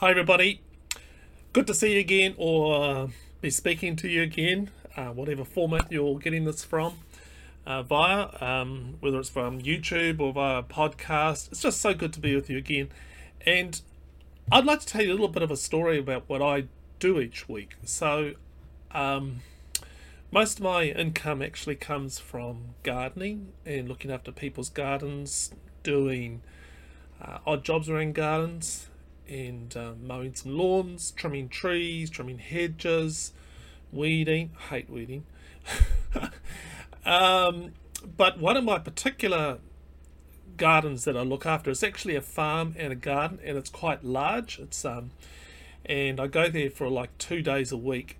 Hi, 0.00 0.12
everybody. 0.12 0.62
Good 1.52 1.66
to 1.66 1.74
see 1.74 1.92
you 1.92 2.00
again, 2.00 2.34
or 2.38 2.82
uh, 2.82 3.08
be 3.42 3.50
speaking 3.50 3.96
to 3.96 4.08
you 4.08 4.22
again, 4.22 4.70
uh, 4.96 5.08
whatever 5.08 5.44
format 5.44 5.92
you're 5.92 6.18
getting 6.18 6.46
this 6.46 6.64
from, 6.64 6.94
uh, 7.66 7.82
via, 7.82 8.30
um, 8.40 8.94
whether 9.00 9.18
it's 9.18 9.28
from 9.28 9.60
YouTube 9.60 10.18
or 10.18 10.32
via 10.32 10.62
podcast. 10.62 11.52
It's 11.52 11.60
just 11.60 11.82
so 11.82 11.92
good 11.92 12.14
to 12.14 12.18
be 12.20 12.34
with 12.34 12.48
you 12.48 12.56
again. 12.56 12.88
And 13.44 13.78
I'd 14.50 14.64
like 14.64 14.80
to 14.80 14.86
tell 14.86 15.02
you 15.02 15.10
a 15.10 15.12
little 15.12 15.28
bit 15.28 15.42
of 15.42 15.50
a 15.50 15.56
story 15.58 15.98
about 15.98 16.26
what 16.28 16.40
I 16.40 16.64
do 16.98 17.20
each 17.20 17.46
week. 17.46 17.74
So, 17.84 18.32
um, 18.92 19.40
most 20.30 20.60
of 20.60 20.64
my 20.64 20.84
income 20.84 21.42
actually 21.42 21.76
comes 21.76 22.18
from 22.18 22.74
gardening 22.84 23.52
and 23.66 23.86
looking 23.86 24.10
after 24.10 24.32
people's 24.32 24.70
gardens, 24.70 25.50
doing 25.82 26.40
uh, 27.20 27.40
odd 27.46 27.64
jobs 27.64 27.90
around 27.90 28.14
gardens, 28.14 28.86
and 29.30 29.76
uh, 29.76 29.92
mowing 30.02 30.34
some 30.34 30.56
lawns, 30.56 31.12
trimming 31.12 31.48
trees, 31.48 32.10
trimming 32.10 32.38
hedges, 32.38 33.32
weeding. 33.92 34.50
I 34.58 34.62
hate 34.74 34.90
weeding. 34.90 35.24
um, 37.04 37.72
but 38.16 38.38
one 38.38 38.56
of 38.56 38.64
my 38.64 38.78
particular 38.78 39.58
gardens 40.56 41.04
that 41.04 41.16
I 41.16 41.22
look 41.22 41.46
after 41.46 41.70
is 41.70 41.82
actually 41.82 42.16
a 42.16 42.20
farm 42.20 42.74
and 42.78 42.92
a 42.92 42.96
garden, 42.96 43.38
and 43.44 43.56
it's 43.56 43.70
quite 43.70 44.04
large. 44.04 44.58
It's 44.58 44.84
um, 44.84 45.10
and 45.86 46.20
I 46.20 46.26
go 46.26 46.48
there 46.48 46.70
for 46.70 46.88
like 46.88 47.16
two 47.18 47.42
days 47.42 47.72
a 47.72 47.76
week, 47.76 48.18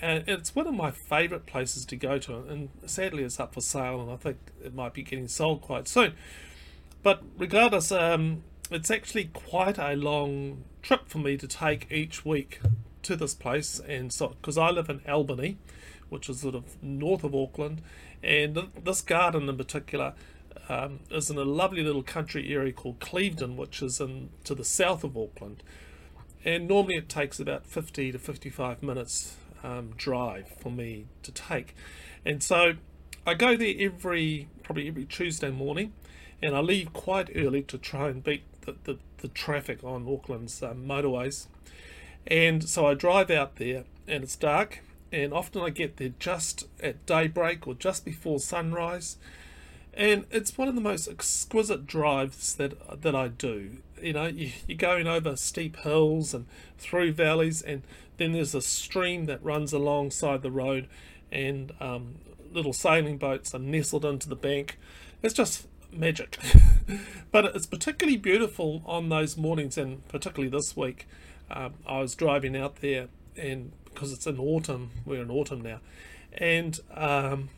and 0.00 0.24
it's 0.26 0.54
one 0.54 0.66
of 0.66 0.74
my 0.74 0.90
favourite 0.90 1.46
places 1.46 1.84
to 1.86 1.96
go 1.96 2.18
to. 2.18 2.36
And 2.36 2.68
sadly, 2.86 3.24
it's 3.24 3.40
up 3.40 3.54
for 3.54 3.60
sale, 3.60 4.00
and 4.00 4.10
I 4.10 4.16
think 4.16 4.38
it 4.64 4.74
might 4.74 4.92
be 4.92 5.02
getting 5.02 5.28
sold 5.28 5.62
quite 5.62 5.88
soon. 5.88 6.14
But 7.02 7.22
regardless, 7.38 7.90
um, 7.92 8.42
it's 8.70 8.90
actually 8.90 9.24
quite 9.24 9.78
a 9.78 9.94
long 9.94 10.64
trip 10.82 11.08
for 11.08 11.18
me 11.18 11.36
to 11.36 11.46
take 11.46 11.90
each 11.90 12.24
week 12.24 12.60
to 13.02 13.16
this 13.16 13.34
place 13.34 13.80
and 13.88 14.12
so 14.12 14.28
because 14.28 14.58
I 14.58 14.70
live 14.70 14.88
in 14.88 15.00
Albany 15.08 15.58
which 16.08 16.28
is 16.28 16.40
sort 16.40 16.54
of 16.54 16.82
north 16.82 17.24
of 17.24 17.34
Auckland 17.34 17.82
and 18.22 18.68
this 18.84 19.00
garden 19.00 19.48
in 19.48 19.56
particular 19.56 20.14
um, 20.68 21.00
is 21.10 21.30
in 21.30 21.38
a 21.38 21.44
lovely 21.44 21.82
little 21.82 22.02
country 22.02 22.52
area 22.54 22.72
called 22.72 23.00
Clevedon 23.00 23.56
which 23.56 23.82
is 23.82 24.00
in 24.00 24.30
to 24.44 24.54
the 24.54 24.64
south 24.64 25.04
of 25.04 25.16
Auckland. 25.16 25.62
And 26.44 26.68
normally 26.68 26.96
it 26.96 27.08
takes 27.08 27.38
about 27.38 27.66
50 27.66 28.12
to 28.12 28.18
55 28.18 28.82
minutes 28.82 29.36
um, 29.62 29.90
drive 29.96 30.48
for 30.60 30.70
me 30.70 31.06
to 31.22 31.32
take. 31.32 31.74
And 32.24 32.42
so 32.42 32.74
I 33.26 33.34
go 33.34 33.56
there 33.56 33.74
every 33.78 34.48
probably 34.62 34.88
every 34.88 35.04
Tuesday 35.04 35.50
morning 35.50 35.92
and 36.42 36.56
I 36.56 36.60
leave 36.60 36.92
quite 36.92 37.30
early 37.34 37.62
to 37.64 37.76
try 37.76 38.08
and 38.08 38.22
beat 38.22 38.44
the, 38.62 38.76
the, 38.84 38.98
the 39.18 39.28
traffic 39.28 39.82
on 39.84 40.06
Auckland's 40.06 40.62
um, 40.62 40.84
motorways. 40.86 41.46
And 42.26 42.68
so 42.68 42.86
I 42.86 42.94
drive 42.94 43.30
out 43.30 43.56
there 43.56 43.84
and 44.06 44.22
it's 44.24 44.36
dark, 44.36 44.80
and 45.12 45.32
often 45.32 45.62
I 45.62 45.70
get 45.70 45.96
there 45.96 46.12
just 46.18 46.66
at 46.82 47.06
daybreak 47.06 47.66
or 47.66 47.74
just 47.74 48.04
before 48.04 48.38
sunrise. 48.38 49.16
And 49.94 50.24
it's 50.30 50.56
one 50.56 50.68
of 50.68 50.74
the 50.74 50.80
most 50.80 51.08
exquisite 51.08 51.86
drives 51.86 52.54
that 52.56 53.02
that 53.02 53.14
I 53.14 53.28
do. 53.28 53.78
You 54.00 54.12
know, 54.12 54.26
you, 54.26 54.52
you're 54.66 54.78
going 54.78 55.06
over 55.06 55.36
steep 55.36 55.76
hills 55.78 56.32
and 56.32 56.46
through 56.78 57.12
valleys, 57.12 57.60
and 57.60 57.82
then 58.16 58.32
there's 58.32 58.54
a 58.54 58.62
stream 58.62 59.26
that 59.26 59.42
runs 59.42 59.72
alongside 59.72 60.42
the 60.42 60.50
road, 60.50 60.88
and 61.32 61.72
um, 61.80 62.16
little 62.52 62.72
sailing 62.72 63.18
boats 63.18 63.54
are 63.54 63.58
nestled 63.58 64.04
into 64.04 64.28
the 64.28 64.36
bank. 64.36 64.78
It's 65.22 65.34
just 65.34 65.66
magic. 65.92 66.38
but 67.32 67.44
it's 67.44 67.66
particularly 67.66 68.16
beautiful 68.16 68.82
on 68.86 69.08
those 69.08 69.36
mornings, 69.36 69.78
and 69.78 70.06
particularly 70.08 70.50
this 70.50 70.76
week. 70.76 71.06
Um, 71.50 71.74
I 71.86 72.00
was 72.00 72.14
driving 72.14 72.56
out 72.56 72.76
there, 72.76 73.08
and 73.36 73.72
because 73.84 74.12
it's 74.12 74.26
in 74.26 74.38
autumn, 74.38 74.90
we're 75.04 75.22
in 75.22 75.30
autumn 75.30 75.60
now, 75.60 75.80
and 76.32 76.78
um, 76.94 77.48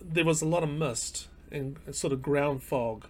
there 0.00 0.24
was 0.24 0.40
a 0.42 0.46
lot 0.46 0.62
of 0.62 0.70
mist 0.70 1.28
and 1.50 1.76
sort 1.90 2.12
of 2.12 2.22
ground 2.22 2.62
fog 2.62 3.06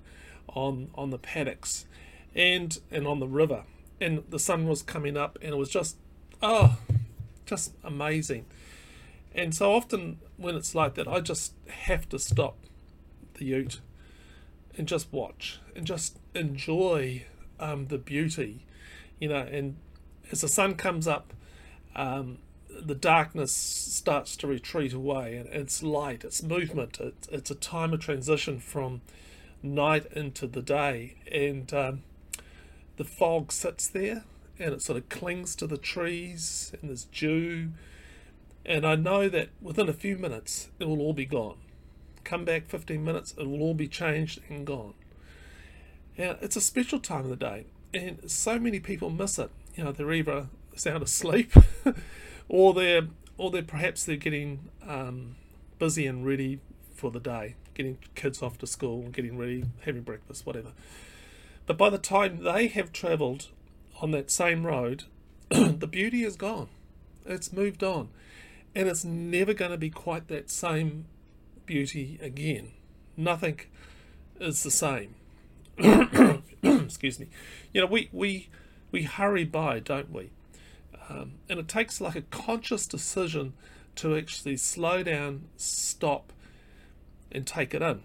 on 0.48 0.90
on 0.94 1.10
the 1.10 1.18
paddocks, 1.18 1.86
and 2.34 2.78
and 2.90 3.06
on 3.06 3.20
the 3.20 3.28
river, 3.28 3.64
and 4.00 4.24
the 4.30 4.38
sun 4.38 4.66
was 4.66 4.82
coming 4.82 5.16
up, 5.16 5.38
and 5.42 5.52
it 5.52 5.58
was 5.58 5.68
just 5.68 5.96
oh, 6.42 6.78
just 7.46 7.72
amazing. 7.84 8.46
And 9.34 9.54
so 9.54 9.72
often 9.72 10.18
when 10.36 10.56
it's 10.56 10.74
like 10.74 10.94
that, 10.94 11.06
I 11.06 11.20
just 11.20 11.52
have 11.68 12.08
to 12.08 12.18
stop 12.18 12.56
the 13.34 13.44
ute 13.44 13.80
and 14.76 14.86
just 14.86 15.12
watch 15.12 15.60
and 15.74 15.86
just 15.86 16.18
enjoy 16.34 17.24
um, 17.58 17.86
the 17.86 17.98
beauty, 17.98 18.66
you 19.18 19.28
know. 19.28 19.46
And 19.50 19.76
as 20.30 20.40
the 20.40 20.48
sun 20.48 20.74
comes 20.74 21.06
up, 21.06 21.32
um, 21.94 22.38
the 22.68 22.94
darkness 22.94 23.52
starts 23.52 24.36
to 24.36 24.46
retreat 24.46 24.92
away, 24.92 25.36
and 25.36 25.48
it's 25.48 25.82
light, 25.82 26.24
it's 26.24 26.42
movement, 26.42 26.98
it's, 27.00 27.28
it's 27.28 27.50
a 27.50 27.54
time 27.54 27.92
of 27.92 28.00
transition 28.00 28.60
from 28.60 29.02
night 29.62 30.06
into 30.12 30.46
the 30.46 30.62
day, 30.62 31.16
and 31.30 31.72
um, 31.74 32.02
the 32.96 33.04
fog 33.04 33.52
sits 33.52 33.88
there 33.88 34.24
and 34.58 34.74
it 34.74 34.82
sort 34.82 34.98
of 34.98 35.08
clings 35.08 35.56
to 35.56 35.66
the 35.66 35.78
trees, 35.78 36.72
and 36.80 36.90
there's 36.90 37.04
dew. 37.04 37.70
And 38.66 38.86
I 38.86 38.94
know 38.94 39.26
that 39.30 39.48
within 39.62 39.88
a 39.88 39.94
few 39.94 40.18
minutes 40.18 40.68
it 40.78 40.86
will 40.86 41.00
all 41.00 41.14
be 41.14 41.24
gone 41.24 41.56
come 42.24 42.44
back 42.44 42.68
15 42.68 43.02
minutes, 43.02 43.34
it 43.38 43.48
will 43.48 43.62
all 43.62 43.74
be 43.74 43.88
changed 43.88 44.40
and 44.48 44.66
gone. 44.66 44.94
Now, 46.18 46.36
it's 46.40 46.56
a 46.56 46.60
special 46.60 46.98
time 46.98 47.24
of 47.24 47.30
the 47.30 47.36
day, 47.36 47.66
and 47.94 48.30
so 48.30 48.58
many 48.58 48.80
people 48.80 49.10
miss 49.10 49.38
it. 49.38 49.50
You 49.74 49.84
know, 49.84 49.92
they're 49.92 50.12
either 50.12 50.48
sound 50.76 51.02
asleep, 51.02 51.52
or 52.48 52.74
they're 52.74 53.08
or 53.38 53.50
they're 53.50 53.62
perhaps 53.62 54.04
they're 54.04 54.16
getting 54.16 54.68
um, 54.86 55.36
busy 55.78 56.06
and 56.06 56.26
ready 56.26 56.60
for 56.94 57.10
the 57.10 57.20
day, 57.20 57.54
getting 57.72 57.96
kids 58.14 58.42
off 58.42 58.58
to 58.58 58.66
school, 58.66 59.08
getting 59.08 59.38
ready, 59.38 59.64
having 59.86 60.02
breakfast, 60.02 60.44
whatever. 60.44 60.72
But 61.66 61.78
by 61.78 61.88
the 61.88 61.98
time 61.98 62.42
they 62.42 62.66
have 62.66 62.92
travelled 62.92 63.48
on 64.02 64.10
that 64.10 64.30
same 64.30 64.66
road, 64.66 65.04
the 65.48 65.86
beauty 65.86 66.22
is 66.22 66.36
gone. 66.36 66.68
It's 67.24 67.52
moved 67.52 67.82
on. 67.82 68.08
And 68.74 68.88
it's 68.88 69.04
never 69.04 69.54
going 69.54 69.70
to 69.70 69.78
be 69.78 69.90
quite 69.90 70.28
that 70.28 70.50
same 70.50 71.06
beauty 71.70 72.18
again. 72.20 72.72
Nothing 73.16 73.60
is 74.40 74.64
the 74.64 74.72
same. 74.72 75.14
Excuse 76.64 77.20
me. 77.20 77.28
You 77.72 77.82
know, 77.82 77.86
we, 77.86 78.08
we, 78.10 78.48
we 78.90 79.04
hurry 79.04 79.44
by, 79.44 79.78
don't 79.78 80.10
we? 80.10 80.32
Um, 81.08 81.34
and 81.48 81.60
it 81.60 81.68
takes 81.68 82.00
like 82.00 82.16
a 82.16 82.22
conscious 82.22 82.88
decision 82.88 83.52
to 83.94 84.16
actually 84.16 84.56
slow 84.56 85.04
down, 85.04 85.44
stop, 85.56 86.32
and 87.30 87.46
take 87.46 87.72
it 87.72 87.82
in. 87.82 88.02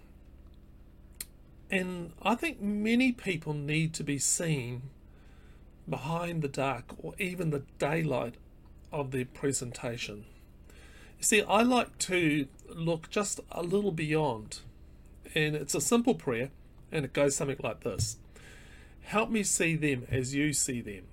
And 1.72 2.14
I 2.22 2.36
think 2.36 2.62
many 2.62 3.12
people 3.14 3.56
need 3.56 3.96
to 3.96 4.04
be 4.04 4.20
seen 4.20 4.84
behind 5.90 6.44
the 6.44 6.48
dark 6.50 6.94
or 7.00 7.16
even 7.18 7.50
the 7.50 7.64
daylight 7.80 8.36
of 8.92 9.10
their 9.10 9.26
presentation. 9.26 10.26
See, 11.20 11.42
I 11.42 11.64
like 11.64 11.98
to 12.00 12.48
look 12.70 13.10
just 13.10 13.40
a 13.52 13.64
little 13.64 13.92
beyond, 13.92 14.60
and 15.34 15.56
it's 15.56 15.76
a 15.76 15.82
simple 15.82 16.16
prayer, 16.16 16.52
and 16.92 17.06
it 17.06 17.14
goes 17.14 17.36
something 17.36 17.58
like 17.64 17.82
this 17.82 18.18
Help 19.02 19.30
me 19.30 19.44
see 19.44 19.76
them 19.76 20.06
as 20.10 20.34
you 20.34 20.52
see 20.54 20.82
them. 20.82 21.04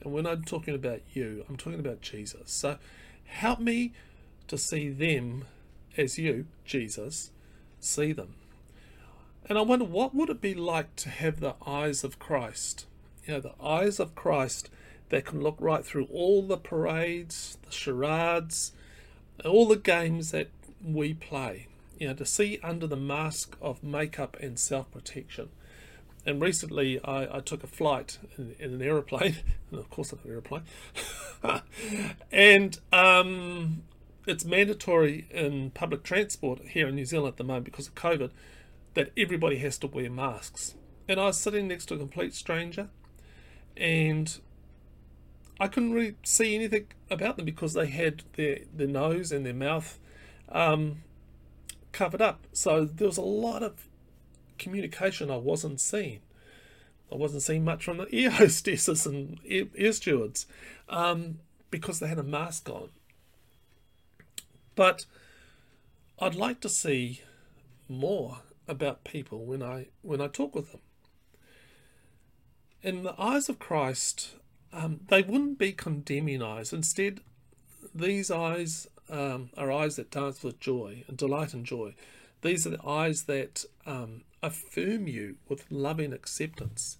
And 0.00 0.12
when 0.12 0.26
I'm 0.26 0.42
talking 0.42 0.74
about 0.74 1.00
you, 1.12 1.44
I'm 1.48 1.56
talking 1.56 1.78
about 1.78 2.00
Jesus. 2.00 2.50
So 2.50 2.78
help 3.24 3.60
me 3.60 3.92
to 4.48 4.58
see 4.58 4.88
them 4.88 5.44
as 5.96 6.18
you, 6.18 6.46
Jesus, 6.64 7.30
see 7.78 8.12
them. 8.12 8.34
And 9.46 9.58
I 9.58 9.62
wonder 9.62 9.84
what 9.84 10.14
would 10.14 10.30
it 10.30 10.40
be 10.40 10.54
like 10.54 10.96
to 10.96 11.08
have 11.10 11.40
the 11.40 11.54
eyes 11.66 12.04
of 12.04 12.18
Christ? 12.18 12.86
You 13.26 13.34
know, 13.34 13.40
the 13.40 13.62
eyes 13.62 14.00
of 14.00 14.14
Christ 14.14 14.70
that 15.10 15.26
can 15.26 15.42
look 15.42 15.56
right 15.60 15.84
through 15.84 16.08
all 16.10 16.42
the 16.42 16.56
parades, 16.56 17.58
the 17.64 17.70
charades, 17.72 18.72
all 19.44 19.66
the 19.66 19.76
games 19.76 20.30
that 20.30 20.48
we 20.84 21.14
play, 21.14 21.66
you 21.98 22.08
know, 22.08 22.14
to 22.14 22.26
see 22.26 22.58
under 22.62 22.86
the 22.86 22.96
mask 22.96 23.56
of 23.60 23.82
makeup 23.82 24.36
and 24.40 24.58
self 24.58 24.90
protection. 24.90 25.48
And 26.24 26.40
recently, 26.40 27.02
I, 27.04 27.38
I 27.38 27.40
took 27.40 27.64
a 27.64 27.66
flight 27.66 28.18
in, 28.38 28.54
in 28.58 28.74
an 28.74 28.82
aeroplane, 28.82 29.36
and 29.70 29.80
of 29.80 29.90
course, 29.90 30.12
an 30.12 30.20
aeroplane, 30.26 30.62
and 32.32 32.78
um, 32.92 33.82
it's 34.26 34.44
mandatory 34.44 35.26
in 35.30 35.70
public 35.70 36.04
transport 36.04 36.60
here 36.68 36.88
in 36.88 36.94
New 36.94 37.04
Zealand 37.04 37.32
at 37.32 37.36
the 37.38 37.44
moment 37.44 37.64
because 37.64 37.88
of 37.88 37.94
COVID 37.94 38.30
that 38.94 39.10
everybody 39.16 39.56
has 39.58 39.78
to 39.78 39.86
wear 39.86 40.10
masks. 40.10 40.74
And 41.08 41.18
I 41.18 41.26
was 41.26 41.38
sitting 41.38 41.66
next 41.66 41.86
to 41.86 41.94
a 41.94 41.98
complete 41.98 42.34
stranger, 42.34 42.88
and 43.76 44.38
I 45.60 45.68
couldn't 45.68 45.92
really 45.92 46.16
see 46.22 46.54
anything 46.54 46.86
about 47.10 47.36
them 47.36 47.44
because 47.44 47.74
they 47.74 47.86
had 47.86 48.22
their, 48.34 48.60
their 48.74 48.88
nose 48.88 49.32
and 49.32 49.46
their 49.46 49.54
mouth 49.54 49.98
um, 50.50 51.02
covered 51.92 52.22
up. 52.22 52.46
So 52.52 52.84
there 52.84 53.06
was 53.06 53.18
a 53.18 53.22
lot 53.22 53.62
of 53.62 53.88
communication 54.58 55.30
I 55.30 55.36
wasn't 55.36 55.80
seeing. 55.80 56.20
I 57.10 57.16
wasn't 57.16 57.42
seeing 57.42 57.64
much 57.64 57.84
from 57.84 57.98
the 57.98 58.08
air 58.12 58.30
hostesses 58.30 59.06
and 59.06 59.38
air, 59.46 59.92
stewards 59.92 60.46
um, 60.88 61.38
because 61.70 62.00
they 62.00 62.08
had 62.08 62.18
a 62.18 62.24
mask 62.24 62.68
on. 62.68 62.88
But 64.74 65.04
I'd 66.18 66.34
like 66.34 66.60
to 66.60 66.68
see 66.68 67.20
more 67.88 68.38
about 68.66 69.04
people 69.04 69.44
when 69.44 69.62
I 69.62 69.88
when 70.00 70.20
I 70.20 70.28
talk 70.28 70.54
with 70.54 70.72
them. 70.72 70.80
In 72.82 73.02
the 73.02 73.14
eyes 73.20 73.48
of 73.48 73.58
Christ, 73.58 74.36
um, 74.72 75.00
they 75.08 75.22
wouldn't 75.22 75.58
be 75.58 75.72
condemning 75.72 76.42
eyes. 76.42 76.72
Instead, 76.72 77.20
these 77.94 78.30
eyes 78.30 78.88
um, 79.10 79.50
are 79.56 79.70
eyes 79.70 79.96
that 79.96 80.10
dance 80.10 80.42
with 80.42 80.60
joy 80.60 81.04
and 81.06 81.16
delight 81.16 81.52
and 81.52 81.66
joy. 81.66 81.94
These 82.40 82.66
are 82.66 82.70
the 82.70 82.86
eyes 82.86 83.24
that 83.24 83.64
um, 83.86 84.22
affirm 84.42 85.06
you 85.06 85.36
with 85.48 85.70
loving 85.70 86.12
acceptance. 86.12 86.98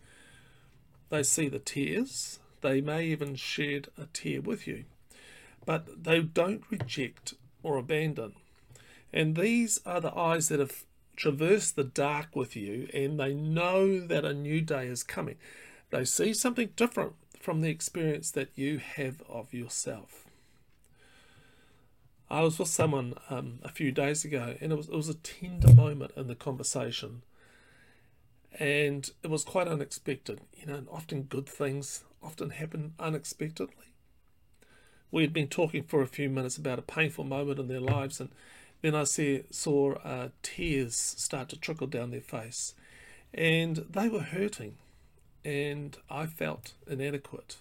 They 1.09 1.23
see 1.23 1.49
the 1.49 1.59
tears. 1.59 2.39
They 2.61 2.81
may 2.81 3.07
even 3.07 3.35
shed 3.35 3.89
a 3.99 4.07
tear 4.13 4.41
with 4.41 4.67
you, 4.67 4.85
but 5.67 6.05
they 6.05 6.21
don't 6.21 6.63
reject 6.71 7.35
or 7.63 7.77
abandon. 7.77 8.35
And 9.13 9.37
these 9.37 9.81
are 9.85 10.01
the 10.01 10.17
eyes 10.17 10.49
that 10.49 10.61
have 10.61 10.85
traversed 11.17 11.77
the 11.77 11.85
dark 11.85 12.35
with 12.35 12.57
you 12.57 12.89
and 12.95 13.19
they 13.21 13.35
know 13.35 14.01
that 14.01 14.25
a 14.25 14.33
new 14.33 14.61
day 14.61 14.87
is 14.87 15.03
coming. 15.03 15.37
They 15.91 16.05
see 16.05 16.33
something 16.33 16.71
different 16.77 17.15
from 17.43 17.61
the 17.61 17.69
experience 17.69 18.31
that 18.31 18.51
you 18.55 18.79
have 18.79 19.23
of 19.29 19.53
yourself. 19.53 20.25
I 22.31 22.41
was 22.41 22.59
with 22.59 22.69
someone 22.69 23.15
um, 23.29 23.59
a 23.63 23.69
few 23.69 23.93
days 23.93 24.25
ago 24.25 24.55
and 24.61 24.73
it 24.73 24.77
was, 24.77 24.89
it 24.89 24.95
was 24.95 25.09
a 25.09 25.15
tender 25.15 25.75
moment 25.75 26.13
in 26.17 26.29
the 26.29 26.35
conversation 26.35 27.23
and 28.59 29.11
it 29.23 29.29
was 29.29 29.45
quite 29.45 29.69
unexpected. 29.69 30.41
You 30.55 30.67
know, 30.67 30.85
often 30.91 31.25
good 31.25 31.47
things 31.47 32.05
often 32.23 32.51
happen 32.51 32.95
unexpectedly. 32.99 33.93
We 35.11 35.23
had 35.23 35.33
been 35.33 35.49
talking 35.49 35.83
for 35.83 36.01
a 36.01 36.07
few 36.07 36.31
minutes 36.31 36.57
about 36.57 36.79
a 36.79 36.83
painful 36.83 37.25
moment 37.25 37.59
in 37.59 37.69
their 37.69 37.81
lives 37.81 38.21
and 38.21 38.31
then 38.83 38.95
I 38.97 39.05
see, 39.05 39.45
saw 39.51 39.95
uh, 40.05 40.29
tears 40.43 40.97
start 40.97 41.49
to 41.51 41.57
trickle 41.57 41.87
down 41.87 42.11
their 42.11 42.21
face, 42.21 42.75
and 43.33 43.77
they 43.89 44.09
were 44.09 44.21
hurting, 44.21 44.77
and 45.45 45.97
I 46.11 46.27
felt 46.27 46.73
inadequate, 46.87 47.57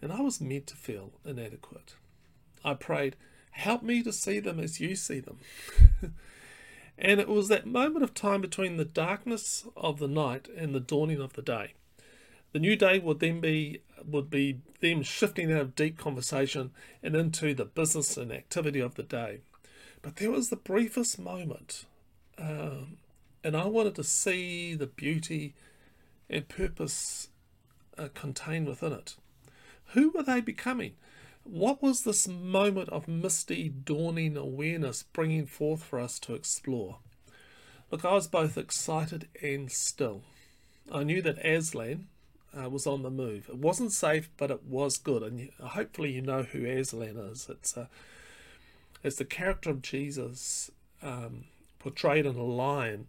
and 0.00 0.12
I 0.12 0.20
was 0.20 0.40
meant 0.40 0.66
to 0.68 0.76
feel 0.76 1.12
inadequate. 1.24 1.94
I 2.64 2.74
prayed, 2.74 3.16
Help 3.54 3.84
me 3.84 4.02
to 4.02 4.12
see 4.12 4.40
them 4.40 4.58
as 4.58 4.80
you 4.80 4.96
see 4.96 5.20
them. 5.20 5.38
and 6.98 7.20
it 7.20 7.28
was 7.28 7.46
that 7.48 7.66
moment 7.66 8.02
of 8.02 8.12
time 8.12 8.40
between 8.40 8.76
the 8.76 8.84
darkness 8.84 9.64
of 9.76 10.00
the 10.00 10.08
night 10.08 10.48
and 10.56 10.74
the 10.74 10.80
dawning 10.80 11.20
of 11.20 11.34
the 11.34 11.42
day. 11.42 11.74
The 12.52 12.58
new 12.58 12.74
day 12.74 12.98
would 12.98 13.20
then 13.20 13.40
be 13.40 13.80
would 14.04 14.28
be 14.28 14.60
them 14.80 15.02
shifting 15.02 15.52
out 15.52 15.60
of 15.60 15.76
deep 15.76 15.96
conversation 15.96 16.72
and 17.02 17.14
into 17.14 17.54
the 17.54 17.64
business 17.64 18.16
and 18.16 18.32
activity 18.32 18.80
of 18.80 18.96
the 18.96 19.02
day. 19.04 19.40
But 20.02 20.16
there 20.16 20.32
was 20.32 20.50
the 20.50 20.56
briefest 20.56 21.18
moment, 21.18 21.86
um, 22.36 22.98
and 23.42 23.56
I 23.56 23.66
wanted 23.66 23.94
to 23.94 24.04
see 24.04 24.74
the 24.74 24.86
beauty 24.86 25.54
and 26.28 26.48
purpose 26.48 27.28
uh, 27.98 28.08
contained 28.14 28.66
within 28.66 28.92
it. 28.92 29.16
Who 29.88 30.10
were 30.10 30.22
they 30.22 30.40
becoming? 30.40 30.94
What 31.44 31.82
was 31.82 32.02
this 32.02 32.26
moment 32.26 32.88
of 32.88 33.06
misty, 33.06 33.68
dawning 33.68 34.36
awareness 34.36 35.02
bringing 35.02 35.46
forth 35.46 35.84
for 35.84 36.00
us 36.00 36.18
to 36.20 36.34
explore? 36.34 36.98
Look, 37.90 38.04
I 38.04 38.14
was 38.14 38.26
both 38.26 38.56
excited 38.56 39.28
and 39.42 39.70
still. 39.70 40.22
I 40.90 41.04
knew 41.04 41.20
that 41.22 41.44
Aslan 41.44 42.08
uh, 42.58 42.70
was 42.70 42.86
on 42.86 43.02
the 43.02 43.10
move. 43.10 43.48
It 43.48 43.58
wasn't 43.58 43.92
safe, 43.92 44.30
but 44.36 44.50
it 44.50 44.64
was 44.64 44.96
good. 44.96 45.22
And 45.22 45.50
hopefully, 45.60 46.12
you 46.12 46.22
know 46.22 46.42
who 46.42 46.64
Aslan 46.64 47.16
is. 47.16 47.48
It's 47.48 47.76
a 47.76 47.88
as 49.04 49.16
the 49.16 49.24
character 49.24 49.68
of 49.68 49.82
Jesus 49.82 50.70
um, 51.02 51.44
portrayed 51.78 52.24
in 52.24 52.36
a 52.36 52.42
lion, 52.42 53.06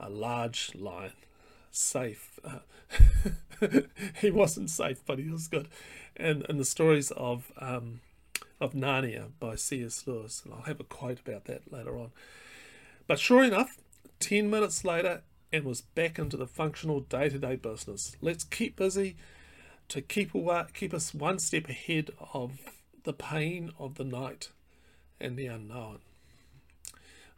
a 0.00 0.08
large 0.08 0.74
lion, 0.74 1.12
safe. 1.76 2.38
Uh, 2.44 2.60
he 4.20 4.30
wasn't 4.30 4.70
safe, 4.70 5.02
but 5.06 5.18
he 5.18 5.30
was 5.30 5.48
good. 5.48 5.68
And 6.16 6.44
and 6.48 6.58
the 6.58 6.64
stories 6.64 7.10
of 7.12 7.52
um, 7.58 8.00
of 8.60 8.72
Narnia 8.72 9.28
by 9.38 9.54
C.S. 9.56 10.04
Lewis, 10.06 10.42
and 10.44 10.54
I'll 10.54 10.62
have 10.62 10.80
a 10.80 10.84
quote 10.84 11.20
about 11.26 11.44
that 11.44 11.72
later 11.72 11.98
on. 11.98 12.10
But 13.06 13.18
sure 13.18 13.44
enough, 13.44 13.76
ten 14.18 14.50
minutes 14.50 14.84
later, 14.84 15.22
and 15.52 15.64
was 15.64 15.82
back 15.82 16.18
into 16.18 16.36
the 16.36 16.46
functional 16.46 17.00
day-to-day 17.00 17.56
business. 17.56 18.16
Let's 18.20 18.44
keep 18.44 18.76
busy 18.76 19.16
to 19.88 20.00
keep 20.00 20.34
away, 20.34 20.64
keep 20.74 20.92
us 20.92 21.14
one 21.14 21.38
step 21.38 21.68
ahead 21.68 22.10
of 22.32 22.58
the 23.04 23.12
pain 23.12 23.72
of 23.78 23.94
the 23.94 24.04
night 24.04 24.50
and 25.20 25.36
the 25.36 25.46
unknown. 25.46 26.00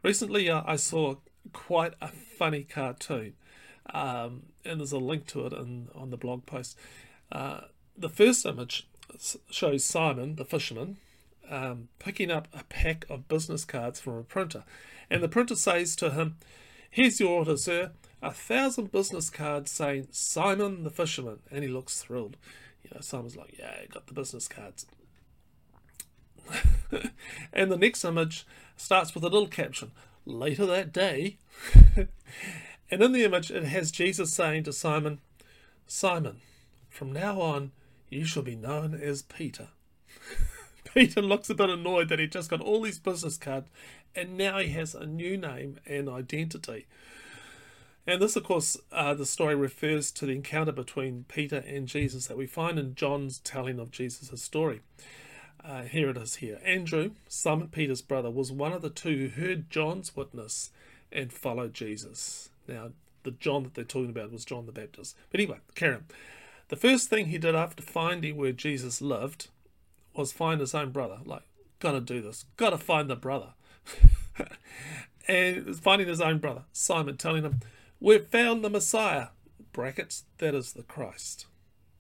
Recently, 0.02 0.48
uh, 0.48 0.62
I 0.64 0.76
saw 0.76 1.16
quite 1.52 1.94
a 2.00 2.08
funny 2.08 2.62
cartoon, 2.62 3.34
um, 3.92 4.42
and 4.64 4.80
there's 4.80 4.92
a 4.92 4.98
link 4.98 5.26
to 5.28 5.46
it 5.46 5.52
in, 5.52 5.88
on 5.94 6.10
the 6.10 6.16
blog 6.16 6.46
post. 6.46 6.76
Uh, 7.30 7.62
the 7.96 8.08
first 8.08 8.44
image 8.46 8.86
shows 9.50 9.84
Simon, 9.84 10.36
the 10.36 10.44
fisherman, 10.44 10.98
um, 11.50 11.88
picking 11.98 12.30
up 12.30 12.48
a 12.52 12.64
pack 12.64 13.06
of 13.08 13.28
business 13.28 13.64
cards 13.64 14.00
from 14.00 14.14
a 14.18 14.22
printer, 14.22 14.64
and 15.10 15.22
the 15.22 15.28
printer 15.28 15.56
says 15.56 15.96
to 15.96 16.10
him, 16.10 16.36
Here's 16.90 17.20
your 17.20 17.30
order, 17.30 17.56
sir. 17.56 17.92
A 18.22 18.32
thousand 18.32 18.90
business 18.90 19.30
cards 19.30 19.70
saying 19.70 20.08
Simon 20.10 20.84
the 20.84 20.90
fisherman, 20.90 21.40
and 21.50 21.62
he 21.62 21.68
looks 21.68 22.02
thrilled. 22.02 22.36
You 22.82 22.90
know, 22.94 23.00
Simon's 23.00 23.36
like, 23.36 23.58
Yeah, 23.58 23.74
I 23.82 23.86
got 23.86 24.06
the 24.06 24.14
business 24.14 24.48
cards. 24.48 24.86
and 27.52 27.70
the 27.70 27.76
next 27.76 28.04
image 28.04 28.46
starts 28.76 29.14
with 29.14 29.24
a 29.24 29.28
little 29.28 29.48
caption 29.48 29.92
later 30.24 30.66
that 30.66 30.92
day. 30.92 31.36
and 32.90 33.02
in 33.02 33.12
the 33.12 33.24
image, 33.24 33.50
it 33.50 33.64
has 33.64 33.90
Jesus 33.90 34.32
saying 34.32 34.64
to 34.64 34.72
Simon, 34.72 35.20
Simon, 35.86 36.40
from 36.88 37.12
now 37.12 37.40
on, 37.40 37.72
you 38.10 38.24
shall 38.24 38.42
be 38.42 38.56
known 38.56 38.94
as 38.94 39.22
Peter. 39.22 39.68
Peter 40.94 41.20
looks 41.20 41.50
a 41.50 41.54
bit 41.54 41.68
annoyed 41.68 42.08
that 42.08 42.18
he 42.18 42.26
just 42.26 42.50
got 42.50 42.60
all 42.60 42.82
these 42.82 42.98
business 42.98 43.36
cards 43.36 43.68
and 44.14 44.36
now 44.36 44.58
he 44.58 44.70
has 44.70 44.94
a 44.94 45.06
new 45.06 45.36
name 45.36 45.78
and 45.86 46.08
identity. 46.08 46.86
And 48.06 48.22
this, 48.22 48.36
of 48.36 48.44
course, 48.44 48.76
uh, 48.90 49.12
the 49.14 49.26
story 49.26 49.54
refers 49.54 50.10
to 50.12 50.26
the 50.26 50.32
encounter 50.32 50.72
between 50.72 51.26
Peter 51.28 51.62
and 51.66 51.86
Jesus 51.86 52.26
that 52.26 52.38
we 52.38 52.46
find 52.46 52.78
in 52.78 52.94
John's 52.94 53.38
telling 53.40 53.78
of 53.78 53.90
Jesus' 53.90 54.42
story. 54.42 54.80
Uh, 55.62 55.82
here 55.82 56.08
it 56.08 56.16
is 56.16 56.36
here. 56.36 56.58
Andrew, 56.64 57.10
Simon 57.28 57.68
Peter's 57.68 58.00
brother, 58.00 58.30
was 58.30 58.50
one 58.50 58.72
of 58.72 58.80
the 58.80 58.90
two 58.90 59.28
who 59.28 59.42
heard 59.42 59.70
John's 59.70 60.16
witness 60.16 60.70
and 61.12 61.32
followed 61.32 61.74
Jesus. 61.74 62.48
Now, 62.68 62.90
the 63.22 63.30
John 63.32 63.64
that 63.64 63.74
they're 63.74 63.84
talking 63.84 64.10
about 64.10 64.32
was 64.32 64.44
John 64.44 64.66
the 64.66 64.72
Baptist. 64.72 65.16
But 65.30 65.40
anyway, 65.40 65.58
Karen. 65.74 66.04
The 66.68 66.76
first 66.76 67.08
thing 67.08 67.26
he 67.26 67.38
did 67.38 67.54
after 67.54 67.82
finding 67.82 68.36
where 68.36 68.52
Jesus 68.52 69.00
lived 69.00 69.48
was 70.14 70.32
find 70.32 70.60
his 70.60 70.74
own 70.74 70.90
brother. 70.90 71.18
Like, 71.24 71.44
gotta 71.78 72.00
do 72.00 72.20
this. 72.20 72.44
Gotta 72.56 72.78
find 72.78 73.08
the 73.08 73.16
brother. 73.16 73.54
and 75.28 75.76
finding 75.76 76.08
his 76.08 76.20
own 76.20 76.38
brother, 76.38 76.64
Simon, 76.72 77.16
telling 77.16 77.44
him, 77.44 77.60
We've 78.00 78.26
found 78.26 78.62
the 78.62 78.70
Messiah. 78.70 79.28
Brackets, 79.72 80.24
that 80.38 80.54
is 80.54 80.72
the 80.72 80.82
Christ, 80.82 81.46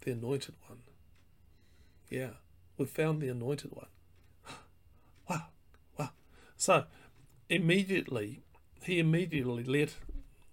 the 0.02 0.12
anointed 0.12 0.54
one. 0.66 0.80
Yeah. 2.10 2.30
We've 2.76 2.88
found 2.88 3.20
the 3.20 3.28
anointed 3.28 3.72
one. 3.72 3.86
wow, 5.28 5.46
wow. 5.98 6.10
So 6.56 6.84
immediately, 7.48 8.40
he 8.82 8.98
immediately 8.98 9.64
led 9.64 9.92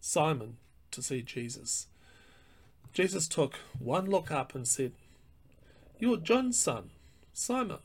Simon 0.06 0.58
to 0.92 1.02
see 1.02 1.24
Jesus. 1.24 1.88
Jesus 2.94 3.28
took 3.28 3.56
one 3.80 4.06
look 4.06 4.30
up 4.30 4.54
and 4.54 4.68
said, 4.68 4.92
You're 5.98 6.18
John's 6.18 6.60
son, 6.60 6.92
Simon. 7.34 7.80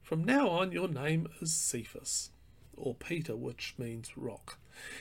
From 0.00 0.22
now 0.22 0.48
on, 0.48 0.70
your 0.70 0.86
name 0.86 1.26
is 1.40 1.52
Cephas, 1.52 2.30
or 2.76 2.94
Peter, 2.94 3.34
which 3.34 3.74
means 3.78 4.16
rock. 4.16 4.58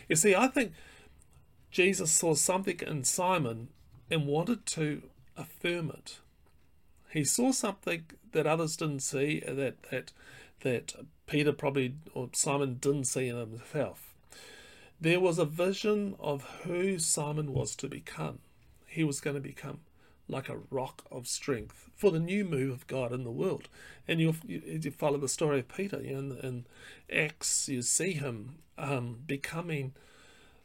You 0.10 0.16
see, 0.16 0.34
I 0.34 0.48
think 0.48 0.74
Jesus 1.70 2.12
saw 2.12 2.34
something 2.34 2.80
in 2.80 3.04
Simon 3.04 3.68
and 4.10 4.26
wanted 4.26 4.66
to 4.66 5.04
affirm 5.38 5.92
it. 5.92 6.18
He 7.12 7.24
saw 7.24 7.52
something 7.52 8.06
that 8.32 8.48
others 8.48 8.76
didn't 8.76 9.04
see, 9.04 9.42
that 9.48 9.84
that 9.92 10.12
that 10.62 10.96
Peter 11.28 11.54
probably 11.54 11.94
or 12.16 12.30
Simon 12.34 12.78
didn't 12.82 13.06
see 13.06 13.28
in 13.28 13.38
himself. 13.38 14.11
There 15.02 15.20
was 15.20 15.40
a 15.40 15.46
vision 15.46 16.16
of 16.20 16.44
who 16.64 17.00
Simon 17.00 17.54
was 17.54 17.76
to 17.78 17.88
become. 17.88 18.38
He 18.86 19.04
was 19.04 19.20
going 19.20 19.36
to 19.36 19.42
become 19.42 19.80
like 20.28 20.48
a 20.48 20.60
rock 20.70 21.04
of 21.12 21.28
strength 21.28 21.90
for 21.96 22.12
the 22.12 22.20
new 22.20 22.46
move 22.46 22.72
of 22.72 22.88
God 22.88 23.12
in 23.12 23.24
the 23.24 23.32
world. 23.32 23.68
And 24.08 24.20
you 24.20 24.36
you 24.46 24.92
follow 24.92 25.18
the 25.18 25.28
story 25.28 25.60
of 25.60 25.68
Peter 25.68 25.98
in, 25.98 26.38
in 26.44 26.66
Acts, 27.12 27.68
you 27.68 27.82
see 27.82 28.14
him 28.14 28.60
um, 28.78 29.18
becoming 29.26 29.94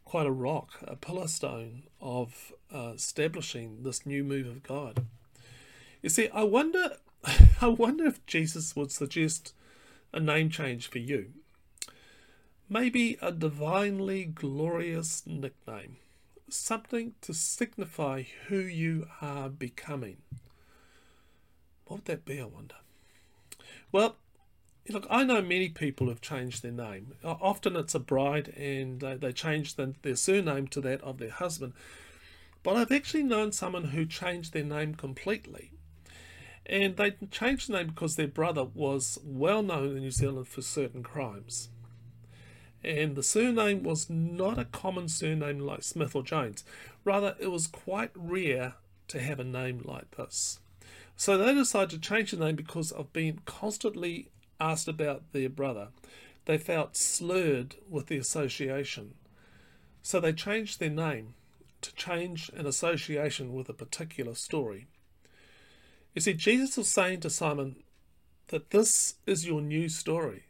quite 0.05 0.27
a 0.27 0.31
rock, 0.31 0.81
a 0.83 0.97
pillar 0.97 1.29
stone 1.29 1.85
of 2.01 2.53
uh, 2.73 2.93
establishing 2.95 3.85
this 3.85 4.05
new 4.05 4.23
move 4.23 4.47
of 4.47 4.63
God. 4.63 5.07
You 6.03 6.11
see, 6.11 6.29
I 6.29 6.43
wonder, 6.43 6.99
I 7.63 7.69
wonder 7.69 8.05
if 8.05 8.25
Jesus 8.27 8.77
would 8.77 8.93
suggest 8.93 9.55
a 10.13 10.21
name 10.21 10.51
change 10.51 10.89
for 10.89 10.99
you. 10.99 11.33
Maybe 12.69 13.17
a 13.23 13.31
divinely 13.31 14.25
glorious 14.25 15.25
nickname, 15.25 15.99
something 16.51 17.15
to 17.21 17.33
signify 17.33 18.25
who 18.49 18.59
you 18.59 19.07
are 19.21 19.49
becoming. 19.49 20.17
What 21.85 21.99
would 21.99 22.05
that 22.07 22.25
be, 22.25 22.41
I 22.41 22.45
wonder? 22.45 22.75
Well, 23.93 24.17
look, 24.89 25.07
I 25.09 25.23
know 25.23 25.41
many 25.43 25.69
people 25.69 26.09
have 26.09 26.21
changed 26.21 26.65
their 26.65 26.73
name. 26.73 27.15
Often 27.23 27.77
it's 27.77 27.95
a 27.95 28.01
bride 28.01 28.49
and 28.57 29.01
they 29.01 29.33
change 29.33 29.77
the, 29.77 29.95
their 30.03 30.17
surname 30.17 30.67
to 30.69 30.81
that 30.81 31.01
of 31.03 31.19
their 31.19 31.31
husband. 31.31 31.73
But 32.65 32.75
I've 32.75 32.91
actually 32.91 33.23
known 33.23 33.53
someone 33.53 33.85
who 33.85 34.05
changed 34.07 34.53
their 34.53 34.65
name 34.65 34.97
completely. 34.97 35.71
And 36.69 36.97
they 36.97 37.13
changed 37.31 37.69
the 37.69 37.75
name 37.75 37.87
because 37.87 38.17
their 38.17 38.27
brother 38.27 38.65
was 38.65 39.21
well 39.25 39.63
known 39.63 39.97
in 39.97 40.03
New 40.03 40.11
Zealand 40.11 40.49
for 40.49 40.63
certain 40.63 41.05
crimes. 41.05 41.69
And 42.87 43.17
the 43.17 43.23
surname 43.25 43.83
was 43.83 44.09
not 44.09 44.61
a 44.61 44.65
common 44.65 45.09
surname 45.09 45.59
like 45.59 45.83
Smith 45.83 46.15
or 46.15 46.23
Jones. 46.23 46.63
Rather, 47.05 47.35
it 47.41 47.51
was 47.51 47.67
quite 47.67 48.13
rare 48.15 48.75
to 49.09 49.21
have 49.21 49.41
a 49.41 49.45
name 49.45 49.83
like 49.85 50.13
this. 50.13 50.61
So 51.17 51.37
they 51.37 51.53
decided 51.53 51.91
to 51.91 52.09
change 52.09 52.31
the 52.31 52.37
name 52.37 52.55
because 52.55 52.93
of 52.93 53.13
being 53.13 53.41
constantly 53.45 54.31
asked 54.61 54.87
about 54.87 55.33
their 55.33 55.49
brother. 55.49 55.89
They 56.45 56.59
felt 56.59 56.97
slurred 56.97 57.75
with 57.91 58.07
the 58.07 58.19
association. 58.19 59.15
So 60.03 60.21
they 60.21 60.33
changed 60.33 60.79
their 60.79 60.89
name 60.89 61.35
to 61.81 61.93
change 61.97 62.53
an 62.55 62.67
association 62.67 63.53
with 63.53 63.69
a 63.69 63.75
particular 63.75 64.37
story. 64.37 64.87
You 66.15 66.21
see, 66.21 66.35
Jesus 66.35 66.77
was 66.77 66.89
saying 66.89 67.21
to 67.21 67.31
Simon 67.31 67.83
that 68.49 68.71
this 68.71 69.17
is 69.27 69.45
your 69.45 69.61
new 69.61 69.89
story, 69.89 70.45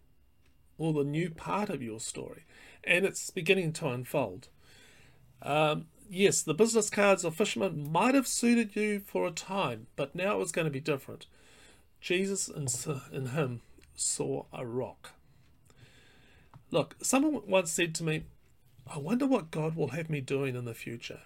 or 0.79 0.93
the 0.93 1.05
new 1.05 1.31
part 1.31 1.71
of 1.71 1.83
your 1.83 2.01
story, 2.01 2.45
and 2.85 3.05
it's 3.05 3.31
beginning 3.31 3.73
to 3.75 3.89
unfold. 3.89 4.49
Um, 5.43 5.87
yes, 6.09 6.43
the 6.43 6.55
business 6.55 6.91
cards 6.91 7.25
of 7.25 7.35
fishermen 7.35 7.91
might 7.91 8.15
have 8.15 8.27
suited 8.27 8.77
you 8.77 9.01
for 9.01 9.27
a 9.27 9.31
time, 9.31 9.87
but 9.97 10.15
now 10.15 10.37
it 10.37 10.39
was 10.39 10.53
going 10.53 10.67
to 10.67 10.71
be 10.71 10.81
different. 10.81 11.27
Jesus 12.01 12.49
and 12.49 12.73
in 13.13 13.27
him 13.27 13.63
saw 13.95 14.45
a 14.53 14.67
rock. 14.67 15.13
Look, 16.71 16.97
someone 17.01 17.43
once 17.47 17.73
said 17.73 17.95
to 17.97 18.05
me, 18.05 18.25
I 18.87 18.99
wonder 18.99 19.27
what 19.27 19.51
God 19.51 19.77
will 19.77 19.89
have 19.89 20.11
me 20.11 20.21
doing 20.21 20.55
in 20.55 20.65
the 20.65 20.75
future. 20.75 21.21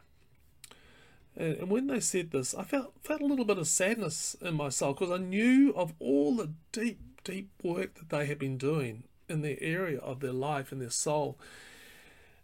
And 1.36 1.70
when 1.70 1.86
they 1.86 2.00
said 2.00 2.30
this, 2.30 2.54
I 2.54 2.64
felt, 2.64 2.92
felt 3.02 3.20
a 3.20 3.26
little 3.26 3.44
bit 3.44 3.58
of 3.58 3.68
sadness 3.68 4.36
in 4.40 4.54
my 4.54 4.68
soul 4.68 4.94
because 4.94 5.10
I 5.10 5.18
knew 5.18 5.72
of 5.74 5.94
all 5.98 6.36
the 6.36 6.52
deep, 6.72 7.00
deep 7.24 7.50
work 7.62 7.94
that 7.94 8.10
they 8.10 8.26
had 8.26 8.38
been 8.38 8.58
doing 8.58 9.04
in 9.30 9.42
their 9.42 9.56
area 9.60 9.98
of 9.98 10.20
their 10.20 10.32
life 10.32 10.72
and 10.72 10.80
their 10.80 10.90
soul 10.90 11.38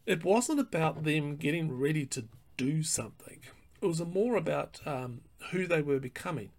it 0.06 0.24
wasn't 0.24 0.60
about 0.60 1.02
them 1.02 1.34
getting 1.36 1.76
ready 1.76 2.06
to 2.06 2.26
do 2.56 2.84
something. 2.84 3.40
It 3.82 3.86
was 3.86 4.00
more 4.00 4.36
about 4.36 4.80
um, 4.86 5.22
who 5.50 5.66
they 5.66 5.82
were 5.82 5.98
becoming. 5.98 6.50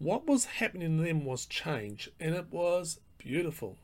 What 0.00 0.26
was 0.26 0.44
happening 0.44 0.98
to 0.98 1.04
them 1.04 1.24
was 1.24 1.46
change, 1.46 2.10
and 2.18 2.34
it 2.34 2.48
was 2.50 2.98
beautiful. 3.16 3.76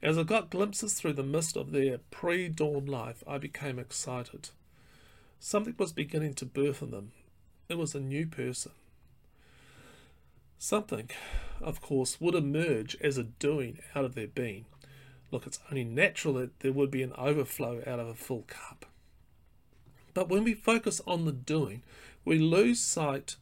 As 0.00 0.16
I 0.16 0.22
got 0.22 0.50
glimpses 0.50 0.94
through 0.94 1.14
the 1.14 1.22
mist 1.24 1.56
of 1.56 1.72
their 1.72 1.98
pre 2.10 2.48
dawn 2.48 2.86
life, 2.86 3.24
I 3.26 3.38
became 3.38 3.78
excited. 3.78 4.50
Something 5.40 5.74
was 5.76 5.92
beginning 5.92 6.34
to 6.34 6.46
birth 6.46 6.82
in 6.82 6.92
them. 6.92 7.12
It 7.68 7.76
was 7.76 7.94
a 7.94 8.00
new 8.00 8.26
person. 8.26 8.72
Something, 10.58 11.10
of 11.60 11.80
course, 11.82 12.20
would 12.20 12.34
emerge 12.34 12.96
as 13.00 13.18
a 13.18 13.24
doing 13.24 13.80
out 13.94 14.04
of 14.04 14.14
their 14.14 14.28
being. 14.28 14.64
Look, 15.30 15.46
it's 15.46 15.58
only 15.70 15.84
natural 15.84 16.34
that 16.34 16.60
there 16.60 16.72
would 16.72 16.90
be 16.90 17.02
an 17.02 17.12
overflow 17.16 17.82
out 17.86 17.98
of 17.98 18.08
a 18.08 18.14
full 18.14 18.44
cup. 18.46 18.86
But 20.14 20.28
when 20.28 20.44
we 20.44 20.54
focus 20.54 21.00
on 21.06 21.24
the 21.24 21.32
doing, 21.32 21.82
we 22.24 22.38
lose 22.38 22.80
sight 22.80 23.36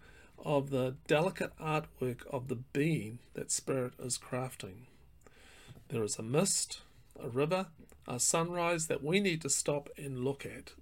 of 0.44 0.70
the 0.70 0.96
delicate 1.06 1.56
artwork 1.58 2.26
of 2.30 2.48
the 2.48 2.56
being 2.56 3.18
that 3.34 3.50
Spirit 3.50 3.92
is 3.98 4.18
crafting. 4.18 4.86
There 5.88 6.02
is 6.02 6.18
a 6.18 6.22
mist, 6.22 6.80
a 7.20 7.28
river, 7.28 7.66
a 8.06 8.18
sunrise 8.18 8.86
that 8.88 9.02
we 9.02 9.20
need 9.20 9.40
to 9.42 9.50
stop 9.50 9.88
and 9.96 10.24
look 10.24 10.44
at, 10.44 10.72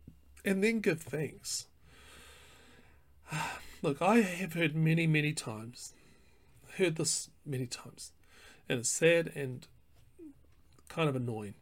and 0.45 0.63
then 0.63 0.81
give 0.81 1.03
thanks. 1.03 1.67
Look, 3.83 4.01
I 4.01 4.21
have 4.21 4.55
heard 4.55 4.75
many, 4.75 5.07
many 5.07 5.33
times, 5.33 5.93
heard 6.77 6.97
this 6.97 7.31
many 7.45 7.67
times, 7.67 8.13
and 8.69 8.81
it's 8.81 8.89
sad 8.89 9.33
and 9.35 9.67
kind 10.93 11.09
of 11.09 11.17
annoying. 11.17 11.55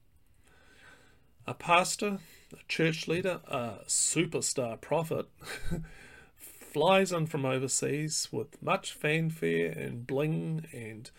A 1.46 1.54
pastor, 1.54 2.18
a 2.52 2.62
church 2.66 3.06
leader, 3.06 3.40
a 3.46 3.84
superstar 3.86 4.80
prophet 4.80 5.26
flies 6.36 7.12
in 7.12 7.26
from 7.26 7.44
overseas 7.44 8.28
with 8.32 8.60
much 8.60 8.92
fanfare 8.92 9.70
and 9.70 10.06
bling 10.06 10.66
and 10.72 11.10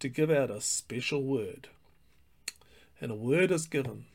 to 0.00 0.08
give 0.08 0.30
out 0.30 0.50
a 0.50 0.62
special 0.62 1.22
word. 1.22 1.68
And 3.00 3.12
a 3.12 3.16
word 3.16 3.50
is 3.50 3.66
given, 3.66 4.06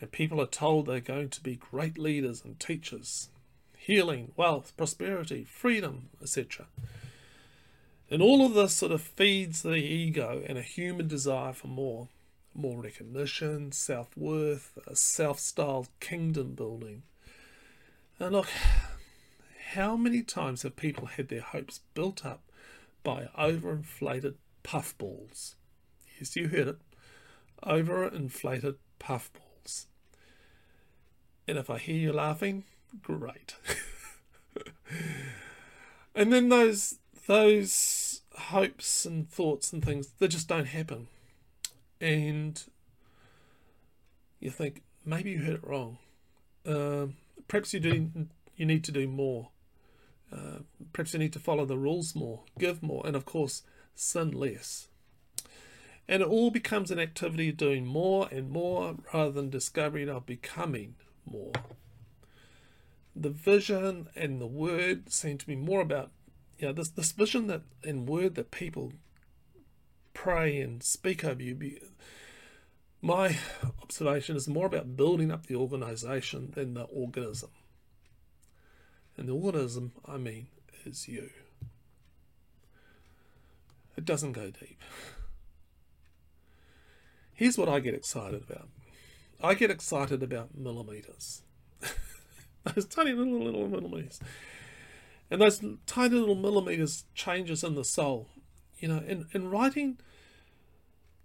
and 0.00 0.12
people 0.12 0.40
are 0.40 0.46
told 0.46 0.86
they're 0.86 1.00
going 1.00 1.30
to 1.30 1.42
be 1.42 1.56
great 1.56 1.98
leaders 1.98 2.44
and 2.44 2.60
teachers, 2.60 3.28
healing, 3.76 4.32
wealth, 4.36 4.72
prosperity, 4.76 5.44
freedom, 5.44 6.10
etc. 6.22 6.66
And 8.08 8.22
all 8.22 8.46
of 8.46 8.54
this 8.54 8.74
sort 8.74 8.92
of 8.92 9.02
feeds 9.02 9.62
the 9.62 9.74
ego 9.74 10.42
and 10.46 10.56
a 10.58 10.62
human 10.62 11.08
desire 11.08 11.52
for 11.52 11.66
more 11.66 12.08
more 12.56 12.80
recognition, 12.80 13.72
self 13.72 14.16
worth, 14.16 14.78
a 14.86 14.96
self 14.96 15.38
styled 15.38 15.88
kingdom 16.00 16.54
building. 16.54 17.02
And 18.18 18.32
look, 18.32 18.48
how 19.72 19.96
many 19.96 20.22
times 20.22 20.62
have 20.62 20.76
people 20.76 21.06
had 21.06 21.28
their 21.28 21.42
hopes 21.42 21.80
built 21.94 22.24
up 22.24 22.42
by 23.02 23.28
overinflated 23.38 24.34
puffballs? 24.62 25.54
Yes, 26.18 26.34
you 26.36 26.48
heard 26.48 26.68
it. 26.68 26.78
Overinflated 27.62 28.76
puffballs. 28.98 29.86
And 31.46 31.58
if 31.58 31.70
I 31.70 31.78
hear 31.78 31.96
you 31.96 32.12
laughing, 32.12 32.64
great. 33.02 33.56
and 36.14 36.32
then 36.32 36.48
those 36.48 36.98
those 37.26 38.22
hopes 38.34 39.04
and 39.04 39.28
thoughts 39.28 39.72
and 39.72 39.84
things 39.84 40.08
they 40.18 40.28
just 40.28 40.48
don't 40.48 40.66
happen 40.66 41.08
and 42.00 42.62
you 44.40 44.50
think 44.50 44.82
maybe 45.04 45.30
you 45.30 45.38
heard 45.38 45.54
it 45.54 45.66
wrong. 45.66 45.98
Uh, 46.66 47.06
perhaps 47.48 47.72
you 47.72 47.80
do. 47.80 48.10
You 48.56 48.66
need 48.66 48.84
to 48.84 48.92
do 48.92 49.06
more. 49.06 49.48
Uh, 50.32 50.60
perhaps 50.92 51.12
you 51.12 51.18
need 51.18 51.32
to 51.32 51.38
follow 51.38 51.64
the 51.64 51.78
rules 51.78 52.14
more, 52.14 52.42
give 52.58 52.82
more, 52.82 53.06
and 53.06 53.14
of 53.14 53.24
course, 53.24 53.62
sin 53.94 54.32
less. 54.32 54.88
And 56.08 56.22
it 56.22 56.28
all 56.28 56.50
becomes 56.50 56.90
an 56.90 56.98
activity 56.98 57.48
of 57.48 57.56
doing 57.56 57.84
more 57.84 58.28
and 58.30 58.50
more 58.50 58.96
rather 59.12 59.32
than 59.32 59.50
discovering 59.50 60.08
of 60.08 60.26
becoming 60.26 60.94
more. 61.24 61.52
The 63.14 63.30
vision 63.30 64.08
and 64.14 64.40
the 64.40 64.46
word 64.46 65.12
seem 65.12 65.38
to 65.38 65.46
be 65.46 65.56
more 65.56 65.80
about, 65.80 66.10
you 66.58 66.66
know, 66.66 66.72
this, 66.72 66.88
this 66.88 67.12
vision 67.12 67.46
that 67.46 67.62
and 67.84 68.08
word 68.08 68.34
that 68.34 68.50
people 68.50 68.92
pray 70.16 70.60
and 70.60 70.82
speak 70.82 71.24
over 71.24 71.42
you. 71.42 71.78
My 73.02 73.36
observation 73.82 74.34
is 74.34 74.48
more 74.48 74.66
about 74.66 74.96
building 74.96 75.30
up 75.30 75.46
the 75.46 75.56
organization 75.56 76.52
than 76.54 76.72
the 76.72 76.84
organism. 76.84 77.50
And 79.16 79.28
the 79.28 79.34
organism, 79.34 79.92
I 80.06 80.16
mean, 80.16 80.48
is 80.84 81.06
you. 81.06 81.30
It 83.96 84.04
doesn't 84.06 84.32
go 84.32 84.50
deep. 84.50 84.82
Here's 87.34 87.58
what 87.58 87.68
I 87.68 87.80
get 87.80 87.94
excited 87.94 88.42
about 88.42 88.68
I 89.42 89.52
get 89.52 89.70
excited 89.70 90.22
about 90.22 90.56
millimeters. 90.56 91.42
those 92.64 92.86
tiny 92.86 93.12
little, 93.12 93.44
little 93.44 93.68
millimeters. 93.68 94.18
And 95.30 95.42
those 95.42 95.62
tiny 95.86 96.14
little 96.14 96.34
millimeters 96.34 97.04
changes 97.14 97.62
in 97.62 97.74
the 97.74 97.84
soul. 97.84 98.30
You 98.78 98.88
know, 98.88 99.02
in, 99.06 99.26
in 99.32 99.50
writing 99.50 99.98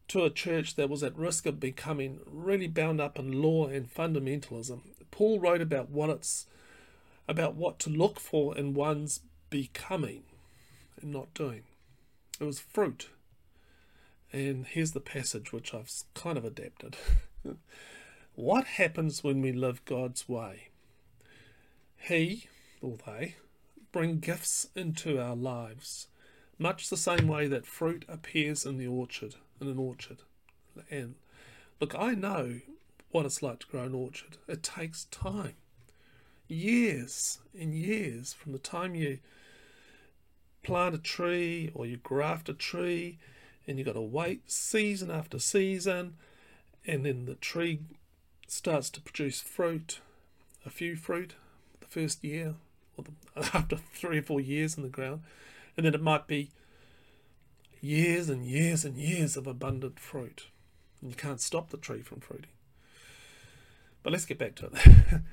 to 0.09 0.23
a 0.23 0.29
church 0.29 0.75
that 0.75 0.89
was 0.89 1.03
at 1.03 1.17
risk 1.17 1.45
of 1.45 1.59
becoming 1.59 2.19
really 2.25 2.67
bound 2.67 2.99
up 2.99 3.17
in 3.17 3.41
law 3.41 3.67
and 3.67 3.93
fundamentalism. 3.93 4.81
Paul 5.09 5.39
wrote 5.39 5.61
about 5.61 5.89
what 5.89 6.09
it's 6.09 6.47
about 7.27 7.55
what 7.55 7.79
to 7.79 7.89
look 7.89 8.19
for 8.19 8.57
in 8.57 8.73
one's 8.73 9.21
becoming 9.49 10.23
and 11.01 11.11
not 11.11 11.33
doing. 11.33 11.63
It 12.39 12.43
was 12.43 12.59
fruit. 12.59 13.09
And 14.33 14.65
here's 14.65 14.91
the 14.91 14.99
passage 14.99 15.53
which 15.53 15.73
I've 15.73 15.91
kind 16.13 16.37
of 16.37 16.45
adapted. 16.45 16.97
What 18.35 18.65
happens 18.65 19.23
when 19.23 19.41
we 19.41 19.51
live 19.51 19.83
God's 19.83 20.29
way? 20.29 20.69
He, 21.97 22.47
or 22.81 22.97
they, 23.05 23.35
bring 23.91 24.19
gifts 24.19 24.69
into 24.73 25.19
our 25.19 25.35
lives, 25.35 26.07
much 26.61 26.89
the 26.89 26.97
same 26.97 27.27
way 27.27 27.47
that 27.47 27.65
fruit 27.65 28.05
appears 28.07 28.65
in 28.65 28.77
the 28.77 28.87
orchard, 28.87 29.35
in 29.59 29.67
an 29.67 29.79
orchard. 29.79 30.19
And 30.91 31.15
look, 31.79 31.95
I 31.97 32.13
know 32.13 32.61
what 33.09 33.25
it's 33.25 33.41
like 33.41 33.59
to 33.59 33.67
grow 33.67 33.83
an 33.83 33.95
orchard. 33.95 34.37
It 34.47 34.61
takes 34.61 35.05
time. 35.05 35.55
Years 36.47 37.39
and 37.59 37.73
years 37.73 38.33
from 38.33 38.51
the 38.51 38.59
time 38.59 38.93
you 38.93 39.19
plant 40.63 40.93
a 40.93 40.99
tree 40.99 41.71
or 41.73 41.85
you 41.85 41.97
graft 41.97 42.47
a 42.47 42.53
tree 42.53 43.17
and 43.65 43.77
you've 43.77 43.87
got 43.87 43.93
to 43.93 44.01
wait 44.01 44.51
season 44.51 45.09
after 45.09 45.39
season 45.39 46.15
and 46.85 47.05
then 47.05 47.25
the 47.25 47.35
tree 47.35 47.79
starts 48.47 48.89
to 48.91 49.01
produce 49.01 49.41
fruit, 49.41 49.99
a 50.65 50.69
few 50.69 50.95
fruit 50.95 51.33
the 51.79 51.87
first 51.87 52.23
year 52.23 52.55
or 52.97 53.05
the, 53.05 53.49
after 53.57 53.77
three 53.77 54.19
or 54.19 54.23
four 54.23 54.39
years 54.39 54.77
in 54.77 54.83
the 54.83 54.89
ground 54.89 55.21
and 55.75 55.85
then 55.85 55.93
it 55.93 56.01
might 56.01 56.27
be 56.27 56.51
years 57.79 58.29
and 58.29 58.45
years 58.45 58.85
and 58.85 58.97
years 58.97 59.35
of 59.35 59.47
abundant 59.47 59.99
fruit 59.99 60.47
and 61.01 61.09
you 61.09 61.15
can't 61.15 61.41
stop 61.41 61.69
the 61.69 61.77
tree 61.77 62.01
from 62.01 62.19
fruiting. 62.19 62.51
But 64.03 64.13
let's 64.13 64.25
get 64.25 64.37
back 64.37 64.55
to 64.55 64.67
it. 64.67 65.21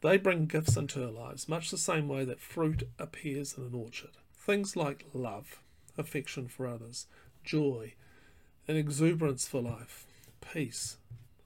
They 0.00 0.16
bring 0.16 0.46
gifts 0.46 0.76
into 0.76 1.04
our 1.04 1.10
lives, 1.10 1.48
much 1.48 1.70
the 1.70 1.78
same 1.78 2.06
way 2.06 2.24
that 2.24 2.40
fruit 2.40 2.88
appears 2.98 3.56
in 3.58 3.64
an 3.64 3.74
orchard. 3.74 4.16
Things 4.32 4.76
like 4.76 5.06
love, 5.12 5.60
affection 5.96 6.46
for 6.46 6.68
others, 6.68 7.06
joy, 7.42 7.94
an 8.68 8.76
exuberance 8.76 9.48
for 9.48 9.60
life, 9.60 10.06
peace, 10.40 10.98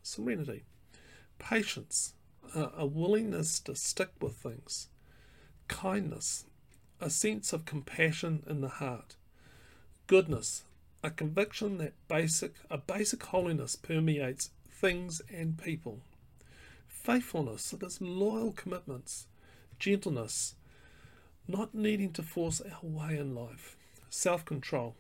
serenity, 0.03 0.65
patience, 1.39 2.13
a, 2.55 2.85
willingness 2.85 3.59
to 3.61 3.75
stick 3.75 4.11
with 4.21 4.35
things, 4.35 4.89
kindness, 5.69 6.45
a 7.03 7.11
sense 7.11 7.53
of 7.53 7.65
compassion 7.65 8.45
in 8.49 8.61
the 8.61 8.69
heart, 8.69 9.17
goodness, 10.07 10.63
a 11.03 11.11
conviction 11.11 11.79
that 11.79 11.95
basic 12.07 12.55
a 12.71 12.79
basic 12.79 13.25
holiness 13.25 13.75
permeates 13.75 14.51
things 14.71 15.21
and 15.29 15.59
people. 15.59 16.01
Faithfulness, 16.87 17.65
so 17.65 17.77
there's 17.77 18.01
loyal 18.01 18.53
commitments, 18.53 19.27
gentleness, 19.81 20.55
not 21.49 21.75
needing 21.75 22.13
to 22.13 22.23
force 22.23 22.61
our 22.61 22.89
way 22.89 23.19
in 23.19 23.35
life, 23.35 23.77
self 24.09 24.45
control, 24.45 24.95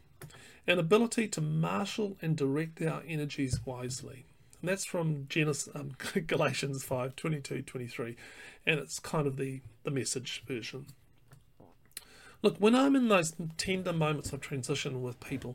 an 0.66 0.80
ability 0.80 1.28
to 1.28 1.40
marshal 1.40 2.16
and 2.21 2.37
direct 2.37 2.82
our 2.82 3.04
energies 3.06 3.61
wisely. 3.64 4.26
And 4.61 4.68
that's 4.68 4.85
from 4.85 5.26
Genesis, 5.28 5.73
um, 5.73 5.92
Galatians 6.26 6.82
5 6.82 7.14
22 7.14 7.62
23, 7.62 8.16
and 8.66 8.80
it's 8.80 8.99
kind 8.99 9.28
of 9.28 9.37
the, 9.37 9.61
the 9.85 9.92
message 9.92 10.42
version. 10.49 10.87
Look, 12.42 12.56
when 12.58 12.75
I'm 12.75 12.96
in 12.96 13.06
those 13.06 13.34
tender 13.56 13.92
moments 13.92 14.32
of 14.32 14.40
transition 14.40 15.00
with 15.00 15.20
people, 15.20 15.54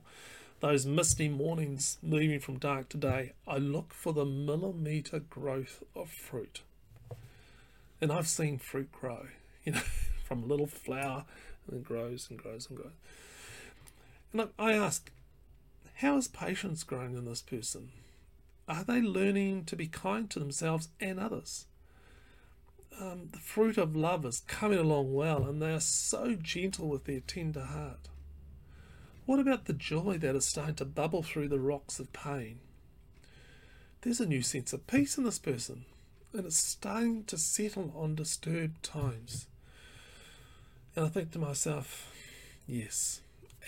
those 0.61 0.85
misty 0.85 1.27
mornings 1.27 1.97
moving 2.01 2.39
from 2.39 2.59
dark 2.59 2.87
to 2.89 2.97
day, 2.97 3.33
I 3.45 3.57
look 3.57 3.93
for 3.93 4.13
the 4.13 4.23
millimeter 4.23 5.19
growth 5.19 5.83
of 5.97 6.09
fruit. 6.09 6.61
And 7.99 8.09
I've 8.09 8.27
seen 8.27 8.57
fruit 8.57 8.89
grow, 8.93 9.27
you 9.65 9.73
know, 9.73 9.81
from 10.23 10.43
a 10.43 10.45
little 10.45 10.67
flower 10.67 11.25
and 11.67 11.81
it 11.81 11.83
grows 11.83 12.27
and 12.29 12.39
grows 12.39 12.69
and 12.69 12.77
grows. 12.77 12.93
And 14.31 14.47
I 14.57 14.71
ask, 14.71 15.11
how 15.95 16.15
is 16.15 16.29
patience 16.29 16.83
growing 16.83 17.17
in 17.17 17.25
this 17.25 17.41
person? 17.41 17.89
Are 18.65 18.85
they 18.85 19.01
learning 19.01 19.65
to 19.65 19.75
be 19.75 19.87
kind 19.87 20.29
to 20.29 20.39
themselves 20.39 20.87
and 21.01 21.19
others? 21.19 21.65
Um, 22.99 23.29
the 23.31 23.39
fruit 23.39 23.77
of 23.77 23.95
love 23.95 24.25
is 24.25 24.41
coming 24.47 24.79
along 24.79 25.13
well, 25.13 25.43
and 25.43 25.61
they 25.61 25.71
are 25.71 25.79
so 25.79 26.35
gentle 26.35 26.87
with 26.87 27.05
their 27.05 27.19
tender 27.19 27.65
heart. 27.65 28.09
What 29.27 29.39
about 29.39 29.65
the 29.65 29.73
joy 29.73 30.17
that 30.19 30.35
is 30.35 30.47
starting 30.47 30.75
to 30.75 30.85
bubble 30.85 31.21
through 31.21 31.49
the 31.49 31.59
rocks 31.59 31.99
of 31.99 32.11
pain? 32.11 32.59
There's 34.01 34.19
a 34.19 34.25
new 34.25 34.41
sense 34.41 34.73
of 34.73 34.87
peace 34.87 35.17
in 35.17 35.25
this 35.25 35.37
person, 35.37 35.85
and 36.33 36.45
it's 36.45 36.57
starting 36.57 37.23
to 37.25 37.37
settle 37.37 37.93
on 37.95 38.15
disturbed 38.15 38.81
times. 38.81 39.47
And 40.95 41.05
I 41.05 41.09
think 41.09 41.31
to 41.31 41.39
myself, 41.39 42.11
yes, 42.65 43.21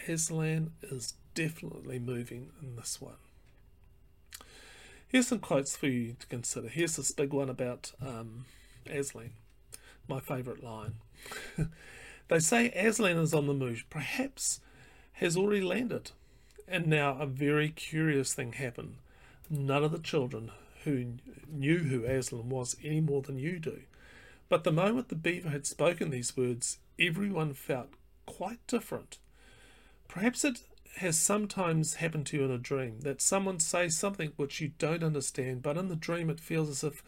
Aslan 0.07 0.71
is 0.81 1.13
definitely 1.35 1.99
moving 1.99 2.49
in 2.61 2.75
this 2.77 2.99
one. 2.99 3.17
Here's 5.07 5.27
some 5.27 5.39
quotes 5.39 5.75
for 5.75 5.87
you 5.87 6.15
to 6.19 6.27
consider. 6.27 6.69
Here's 6.69 6.95
this 6.95 7.11
big 7.11 7.33
one 7.33 7.49
about 7.49 7.91
um, 8.01 8.45
Aslan, 8.89 9.31
my 10.07 10.19
favourite 10.19 10.63
line. 10.63 10.95
they 12.27 12.39
say 12.39 12.69
Aslan 12.71 13.17
is 13.17 13.33
on 13.33 13.47
the 13.47 13.53
move. 13.53 13.85
Perhaps 13.89 14.61
has 15.13 15.35
already 15.35 15.61
landed. 15.61 16.11
And 16.67 16.87
now 16.87 17.17
a 17.19 17.25
very 17.25 17.69
curious 17.69 18.33
thing 18.33 18.53
happened. 18.53 18.95
None 19.49 19.83
of 19.83 19.91
the 19.91 19.99
children 19.99 20.51
who 20.83 21.13
knew 21.51 21.79
who 21.79 22.05
Aslan 22.05 22.49
was 22.49 22.77
any 22.83 23.01
more 23.01 23.21
than 23.21 23.39
you 23.39 23.59
do. 23.59 23.81
But 24.47 24.63
the 24.63 24.71
moment 24.71 25.09
the 25.09 25.15
beaver 25.15 25.49
had 25.49 25.65
spoken 25.65 26.09
these 26.09 26.37
words, 26.37 26.79
everyone 26.99 27.53
felt 27.53 27.89
quite 28.25 28.65
different. 28.67 29.17
Perhaps 30.07 30.43
it 30.43 30.63
has 30.97 31.19
sometimes 31.19 31.95
happened 31.95 32.25
to 32.27 32.37
you 32.37 32.45
in 32.45 32.51
a 32.51 32.57
dream 32.57 33.01
that 33.01 33.21
someone 33.21 33.59
says 33.59 33.97
something 33.97 34.33
which 34.35 34.59
you 34.59 34.71
don't 34.77 35.03
understand, 35.03 35.61
but 35.61 35.77
in 35.77 35.87
the 35.87 35.95
dream 35.95 36.29
it 36.29 36.39
feels 36.39 36.69
as 36.69 36.83
if 36.83 37.03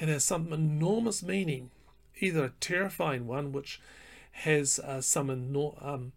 it 0.00 0.08
has 0.08 0.24
some 0.24 0.52
enormous 0.52 1.22
meaning, 1.22 1.70
either 2.20 2.44
a 2.44 2.52
terrifying 2.60 3.26
one 3.26 3.52
which 3.52 3.80
has 4.32 4.78
uh, 4.78 5.00
some 5.00 5.28
enor- 5.28 5.84
um, 5.84 6.12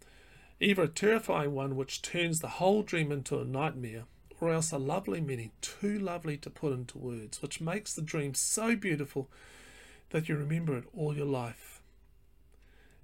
either 0.59 0.83
a 0.83 0.87
terrifying 0.87 1.53
one 1.53 1.75
which 1.75 2.01
turns 2.01 2.39
the 2.39 2.47
whole 2.47 2.83
dream 2.83 3.11
into 3.11 3.39
a 3.39 3.45
nightmare, 3.45 4.05
or 4.39 4.51
else 4.53 4.71
a 4.71 4.77
lovely 4.77 5.21
meaning 5.21 5.51
too 5.61 5.99
lovely 5.99 6.37
to 6.37 6.49
put 6.49 6.73
into 6.73 6.97
words, 6.97 7.41
which 7.41 7.61
makes 7.61 7.93
the 7.93 8.01
dream 8.01 8.33
so 8.33 8.75
beautiful 8.75 9.29
that 10.11 10.29
you 10.29 10.35
remember 10.35 10.77
it 10.77 10.85
all 10.95 11.15
your 11.15 11.25
life, 11.25 11.81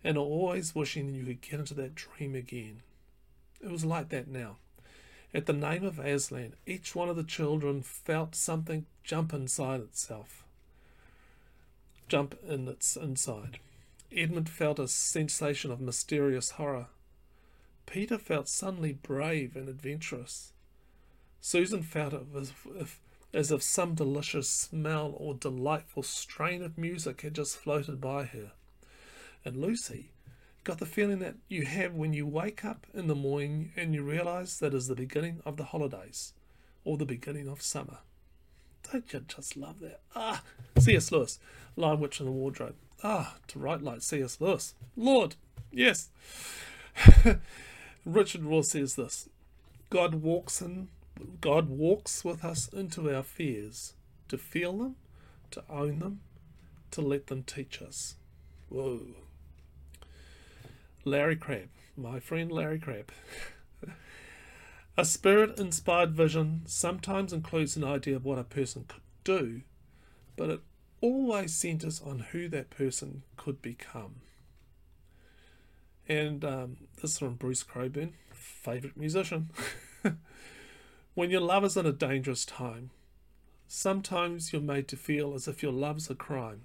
and 0.04 0.18
are 0.18 0.22
always 0.22 0.76
wishing 0.76 1.14
you 1.14 1.26
could 1.26 1.42
get 1.42 1.60
into 1.60 1.74
that 1.74 1.96
dream 1.96 2.36
again. 2.36 2.82
It 3.62 3.70
was 3.70 3.84
like 3.84 4.10
that 4.10 4.28
now. 4.28 4.58
At 5.34 5.46
the 5.46 5.54
name 5.54 5.84
of 5.84 6.00
Aslan, 6.00 6.54
each 6.66 6.96
one 6.96 7.10
of 7.10 7.16
the 7.16 7.24
children 7.24 7.84
felt 7.84 8.34
something 8.34 8.86
jump 9.04 9.34
inside 9.34 9.82
itself. 9.82 10.44
Jump 12.10 12.38
in 12.48 12.68
its 12.68 12.98
inside. 12.98 13.60
Edmund 14.12 14.50
felt 14.50 14.80
a 14.80 14.88
sensation 14.88 15.70
of 15.70 15.80
mysterious 15.80 16.52
horror. 16.52 16.88
Peter 17.86 18.18
felt 18.18 18.48
suddenly 18.48 18.94
brave 18.94 19.56
and 19.56 19.70
adventurous. 19.70 20.52
Susan 21.40 21.84
felt 21.84 22.14
it 22.14 22.24
as 22.36 22.52
if, 22.76 23.00
as 23.32 23.52
if 23.52 23.62
some 23.62 23.94
delicious 23.94 24.50
smell 24.50 25.14
or 25.18 25.36
delightful 25.36 26.02
strain 26.02 26.64
of 26.64 26.78
music 26.80 27.22
had 27.22 27.36
just 27.36 27.58
floated 27.58 28.02
by 28.02 28.26
her. 28.26 28.52
And 29.46 29.56
Lucy 29.56 30.10
got 30.64 30.80
the 30.80 30.88
feeling 30.88 31.20
that 31.20 31.36
you 31.48 31.66
have 31.66 31.94
when 31.94 32.14
you 32.14 32.26
wake 32.26 32.66
up 32.66 32.88
in 32.94 33.08
the 33.08 33.16
morning 33.16 33.72
and 33.76 33.94
you 33.94 34.04
realize 34.04 34.60
that 34.60 34.74
is 34.74 34.88
the 34.88 34.96
beginning 34.96 35.42
of 35.46 35.58
the 35.58 35.66
holidays 35.66 36.34
or 36.84 36.98
the 36.98 37.06
beginning 37.06 37.48
of 37.48 37.62
summer. 37.62 38.00
Don't 38.92 39.12
you 39.14 39.20
just 39.28 39.56
love 39.56 39.80
that? 39.82 40.02
Ah, 40.16 40.42
C.S. 40.80 41.12
Lewis, 41.12 41.40
Lion 41.80 42.00
Witch 42.00 42.20
in 42.20 42.26
the 42.26 42.32
Wardrobe. 42.32 42.76
Ah, 43.04 43.38
to 43.48 43.60
write 43.60 43.82
like 43.82 44.02
C.S. 44.02 44.40
Lewis. 44.42 44.76
Lord, 44.98 45.36
yes. 45.72 46.10
Richard 48.06 48.42
Rohr 48.42 48.66
says 48.66 48.96
this 48.96 49.30
God 49.90 50.16
walks 50.16 50.62
in 50.62 50.90
God 51.42 51.70
walks 51.70 52.24
with 52.24 52.44
us 52.44 52.68
into 52.70 53.14
our 53.14 53.24
fears 53.24 53.94
to 54.28 54.38
feel 54.38 54.78
them, 54.78 54.96
to 55.52 55.64
own 55.70 56.00
them, 56.00 56.22
to 56.92 57.02
let 57.02 57.28
them 57.28 57.44
teach 57.44 57.82
us. 57.82 58.16
Whoa. 58.70 59.02
Larry 61.04 61.36
Crabb, 61.36 61.70
my 61.98 62.20
friend 62.20 62.52
Larry 62.52 62.80
Crabb. 62.80 63.12
a 64.98 65.06
spirit 65.06 65.60
inspired 65.60 66.12
vision 66.12 66.62
sometimes 66.66 67.34
includes 67.34 67.76
an 67.76 67.84
idea 67.84 68.16
of 68.16 68.26
what 68.26 68.38
a 68.38 68.44
person 68.44 68.86
could 68.88 69.02
do, 69.24 69.62
but 70.36 70.50
it 70.50 70.62
always 71.02 71.54
centers 71.54 72.02
on 72.02 72.20
who 72.32 72.48
that 72.50 72.70
person 72.70 73.24
could 73.38 73.62
become. 73.62 74.16
And 76.08 76.44
um, 76.44 76.78
this 77.02 77.12
is 77.12 77.20
from 77.20 77.36
Bruce 77.36 77.64
Cockburn, 77.64 78.14
favourite 78.34 78.98
musician. 78.98 79.52
when 81.14 81.30
your 81.30 81.42
love 81.42 81.64
is 81.64 81.78
in 81.78 81.86
a 81.86 81.92
dangerous 81.92 82.46
time, 82.46 82.90
sometimes 83.68 84.52
you're 84.52 84.62
made 84.62 84.88
to 84.88 84.98
feel 84.98 85.34
as 85.36 85.48
if 85.48 85.62
your 85.62 85.72
love's 85.72 86.10
a 86.10 86.16
crime. 86.16 86.62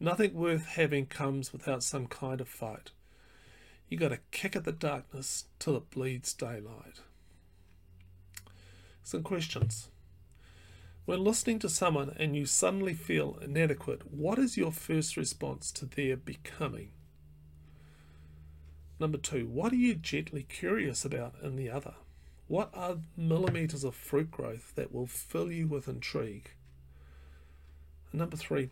Nothing 0.00 0.34
worth 0.34 0.66
having 0.66 1.06
comes 1.06 1.52
without 1.52 1.82
some 1.82 2.06
kind 2.06 2.40
of 2.40 2.48
fight. 2.48 2.90
You 3.88 3.96
got 3.96 4.08
to 4.08 4.18
kick 4.30 4.54
at 4.54 4.64
the 4.64 4.72
darkness 4.72 5.46
till 5.58 5.76
it 5.76 5.90
bleeds 5.90 6.32
daylight. 6.34 7.00
Some 9.02 9.22
questions. 9.22 9.88
When 11.08 11.24
listening 11.24 11.58
to 11.60 11.70
someone 11.70 12.14
and 12.18 12.36
you 12.36 12.44
suddenly 12.44 12.92
feel 12.92 13.38
inadequate, 13.40 14.12
what 14.12 14.38
is 14.38 14.58
your 14.58 14.70
first 14.70 15.16
response 15.16 15.72
to 15.72 15.86
their 15.86 16.18
becoming? 16.18 16.90
Number 19.00 19.16
two, 19.16 19.46
what 19.46 19.72
are 19.72 19.76
you 19.76 19.94
gently 19.94 20.42
curious 20.42 21.06
about 21.06 21.36
in 21.42 21.56
the 21.56 21.70
other? 21.70 21.94
What 22.46 22.68
are 22.74 22.98
millimeters 23.16 23.84
of 23.84 23.94
fruit 23.94 24.30
growth 24.30 24.74
that 24.74 24.92
will 24.92 25.06
fill 25.06 25.50
you 25.50 25.66
with 25.66 25.88
intrigue? 25.88 26.50
And 28.12 28.18
number 28.18 28.36
three, 28.36 28.68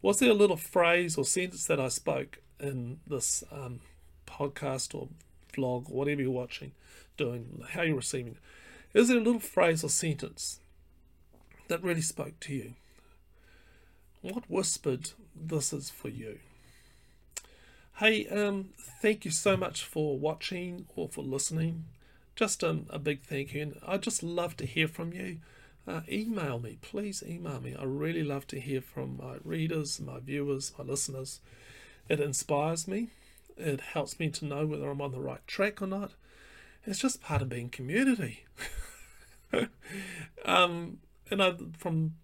was 0.00 0.20
there 0.20 0.30
a 0.30 0.32
little 0.32 0.56
phrase 0.56 1.18
or 1.18 1.24
sentence 1.26 1.66
that 1.66 1.78
I 1.78 1.88
spoke 1.88 2.38
in 2.58 3.00
this 3.06 3.44
um, 3.52 3.80
podcast 4.26 4.94
or 4.94 5.10
vlog 5.52 5.90
or 5.90 5.96
whatever 5.96 6.22
you're 6.22 6.30
watching, 6.30 6.72
doing, 7.18 7.62
how 7.72 7.82
you're 7.82 7.96
receiving 7.96 8.36
it? 8.36 8.98
Is 8.98 9.08
there 9.08 9.18
a 9.18 9.22
little 9.22 9.38
phrase 9.38 9.84
or 9.84 9.90
sentence 9.90 10.60
that 11.68 11.82
really 11.82 12.00
spoke 12.00 12.38
to 12.40 12.54
you? 12.54 12.74
What 14.22 14.50
whispered, 14.50 15.10
This 15.34 15.72
is 15.72 15.90
for 15.90 16.08
you? 16.08 16.38
Hey, 17.98 18.26
um, 18.26 18.70
thank 19.00 19.24
you 19.24 19.30
so 19.30 19.56
much 19.56 19.84
for 19.84 20.18
watching 20.18 20.86
or 20.96 21.08
for 21.08 21.22
listening. 21.22 21.84
Just 22.34 22.64
um, 22.64 22.86
a 22.90 22.98
big 22.98 23.22
thank 23.22 23.54
you. 23.54 23.62
And 23.62 23.78
I'd 23.86 24.02
just 24.02 24.22
love 24.22 24.56
to 24.56 24.66
hear 24.66 24.88
from 24.88 25.12
you. 25.12 25.38
Uh, 25.86 26.00
email 26.10 26.58
me, 26.58 26.78
please 26.80 27.22
email 27.26 27.60
me. 27.60 27.76
I 27.78 27.84
really 27.84 28.22
love 28.22 28.46
to 28.48 28.58
hear 28.58 28.80
from 28.80 29.18
my 29.18 29.36
readers, 29.44 30.00
my 30.00 30.18
viewers, 30.18 30.72
my 30.78 30.84
listeners. 30.84 31.40
It 32.08 32.20
inspires 32.20 32.88
me. 32.88 33.08
It 33.56 33.80
helps 33.80 34.18
me 34.18 34.30
to 34.30 34.44
know 34.44 34.66
whether 34.66 34.90
I'm 34.90 35.00
on 35.00 35.12
the 35.12 35.20
right 35.20 35.46
track 35.46 35.80
or 35.82 35.86
not. 35.86 36.12
It's 36.86 36.98
just 36.98 37.22
part 37.22 37.42
of 37.42 37.48
being 37.48 37.68
community. 37.68 38.44
um, 40.44 40.98
and 41.30 41.42
I, 41.42 41.54
from 41.76 42.14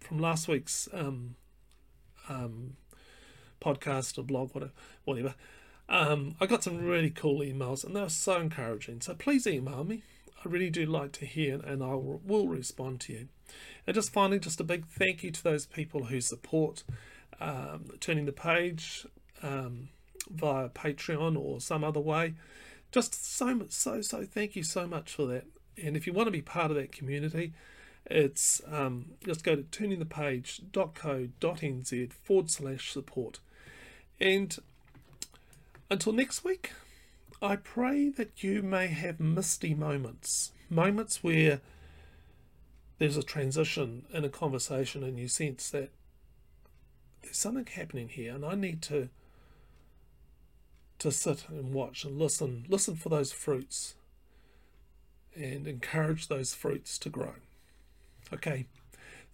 from 0.00 0.18
last 0.18 0.46
week's 0.48 0.88
um, 0.92 1.34
um, 2.28 2.76
podcast 3.60 4.18
or 4.18 4.22
blog, 4.22 4.54
whatever, 4.54 4.72
whatever. 5.04 5.34
Um, 5.88 6.34
I 6.40 6.46
got 6.46 6.64
some 6.64 6.84
really 6.84 7.10
cool 7.10 7.40
emails 7.40 7.84
and 7.84 7.94
they 7.94 8.00
were 8.00 8.08
so 8.08 8.40
encouraging. 8.40 9.00
So 9.00 9.14
please 9.14 9.46
email 9.46 9.84
me. 9.84 10.02
I 10.44 10.48
really 10.48 10.70
do 10.70 10.86
like 10.86 11.12
to 11.12 11.26
hear 11.26 11.60
and 11.60 11.82
I 11.82 11.94
will 11.94 12.48
respond 12.48 13.00
to 13.02 13.12
you. 13.12 13.28
And 13.86 13.94
just 13.94 14.12
finally, 14.12 14.38
just 14.38 14.60
a 14.60 14.64
big 14.64 14.86
thank 14.86 15.22
you 15.22 15.30
to 15.30 15.42
those 15.42 15.66
people 15.66 16.04
who 16.04 16.20
support 16.20 16.82
um, 17.40 17.86
Turning 18.00 18.26
the 18.26 18.32
Page 18.32 19.06
um, 19.42 19.88
via 20.30 20.68
Patreon 20.68 21.38
or 21.38 21.60
some 21.60 21.84
other 21.84 22.00
way. 22.00 22.34
Just 22.92 23.36
so 23.36 23.66
so, 23.68 24.00
so 24.00 24.24
thank 24.24 24.56
you 24.56 24.62
so 24.62 24.86
much 24.86 25.12
for 25.14 25.26
that. 25.26 25.44
And 25.82 25.96
if 25.96 26.06
you 26.06 26.12
want 26.12 26.26
to 26.26 26.32
be 26.32 26.42
part 26.42 26.70
of 26.70 26.76
that 26.76 26.92
community, 26.92 27.52
it's 28.08 28.60
um, 28.70 29.06
just 29.24 29.42
go 29.44 29.56
to 29.56 29.62
turningthepage.co.nz 29.62 32.12
forward 32.12 32.50
slash 32.50 32.92
support. 32.92 33.40
And 34.20 34.56
until 35.90 36.12
next 36.12 36.44
week, 36.44 36.72
I 37.42 37.56
pray 37.56 38.08
that 38.10 38.42
you 38.42 38.62
may 38.62 38.86
have 38.88 39.20
misty 39.20 39.74
moments, 39.74 40.52
moments 40.70 41.22
where 41.22 41.60
there's 42.98 43.16
a 43.16 43.22
transition 43.22 44.04
in 44.12 44.24
a 44.24 44.28
conversation 44.28 45.02
and 45.02 45.18
you 45.18 45.28
sense 45.28 45.70
that 45.70 45.90
there's 47.22 47.36
something 47.36 47.66
happening 47.66 48.08
here 48.08 48.34
and 48.34 48.44
I 48.44 48.54
need 48.54 48.82
to 48.82 49.08
to 50.98 51.12
sit 51.12 51.44
and 51.50 51.74
watch 51.74 52.04
and 52.04 52.18
listen 52.18 52.64
listen 52.70 52.96
for 52.96 53.10
those 53.10 53.32
fruits 53.32 53.96
and 55.34 55.68
encourage 55.68 56.28
those 56.28 56.54
fruits 56.54 56.96
to 56.98 57.10
grow. 57.10 57.34
Okay. 58.32 58.66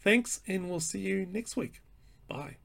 Thanks 0.01 0.41
and 0.47 0.69
we'll 0.69 0.81
see 0.81 1.01
you 1.01 1.27
next 1.27 1.57
week. 1.57 1.81
Bye. 2.29 2.57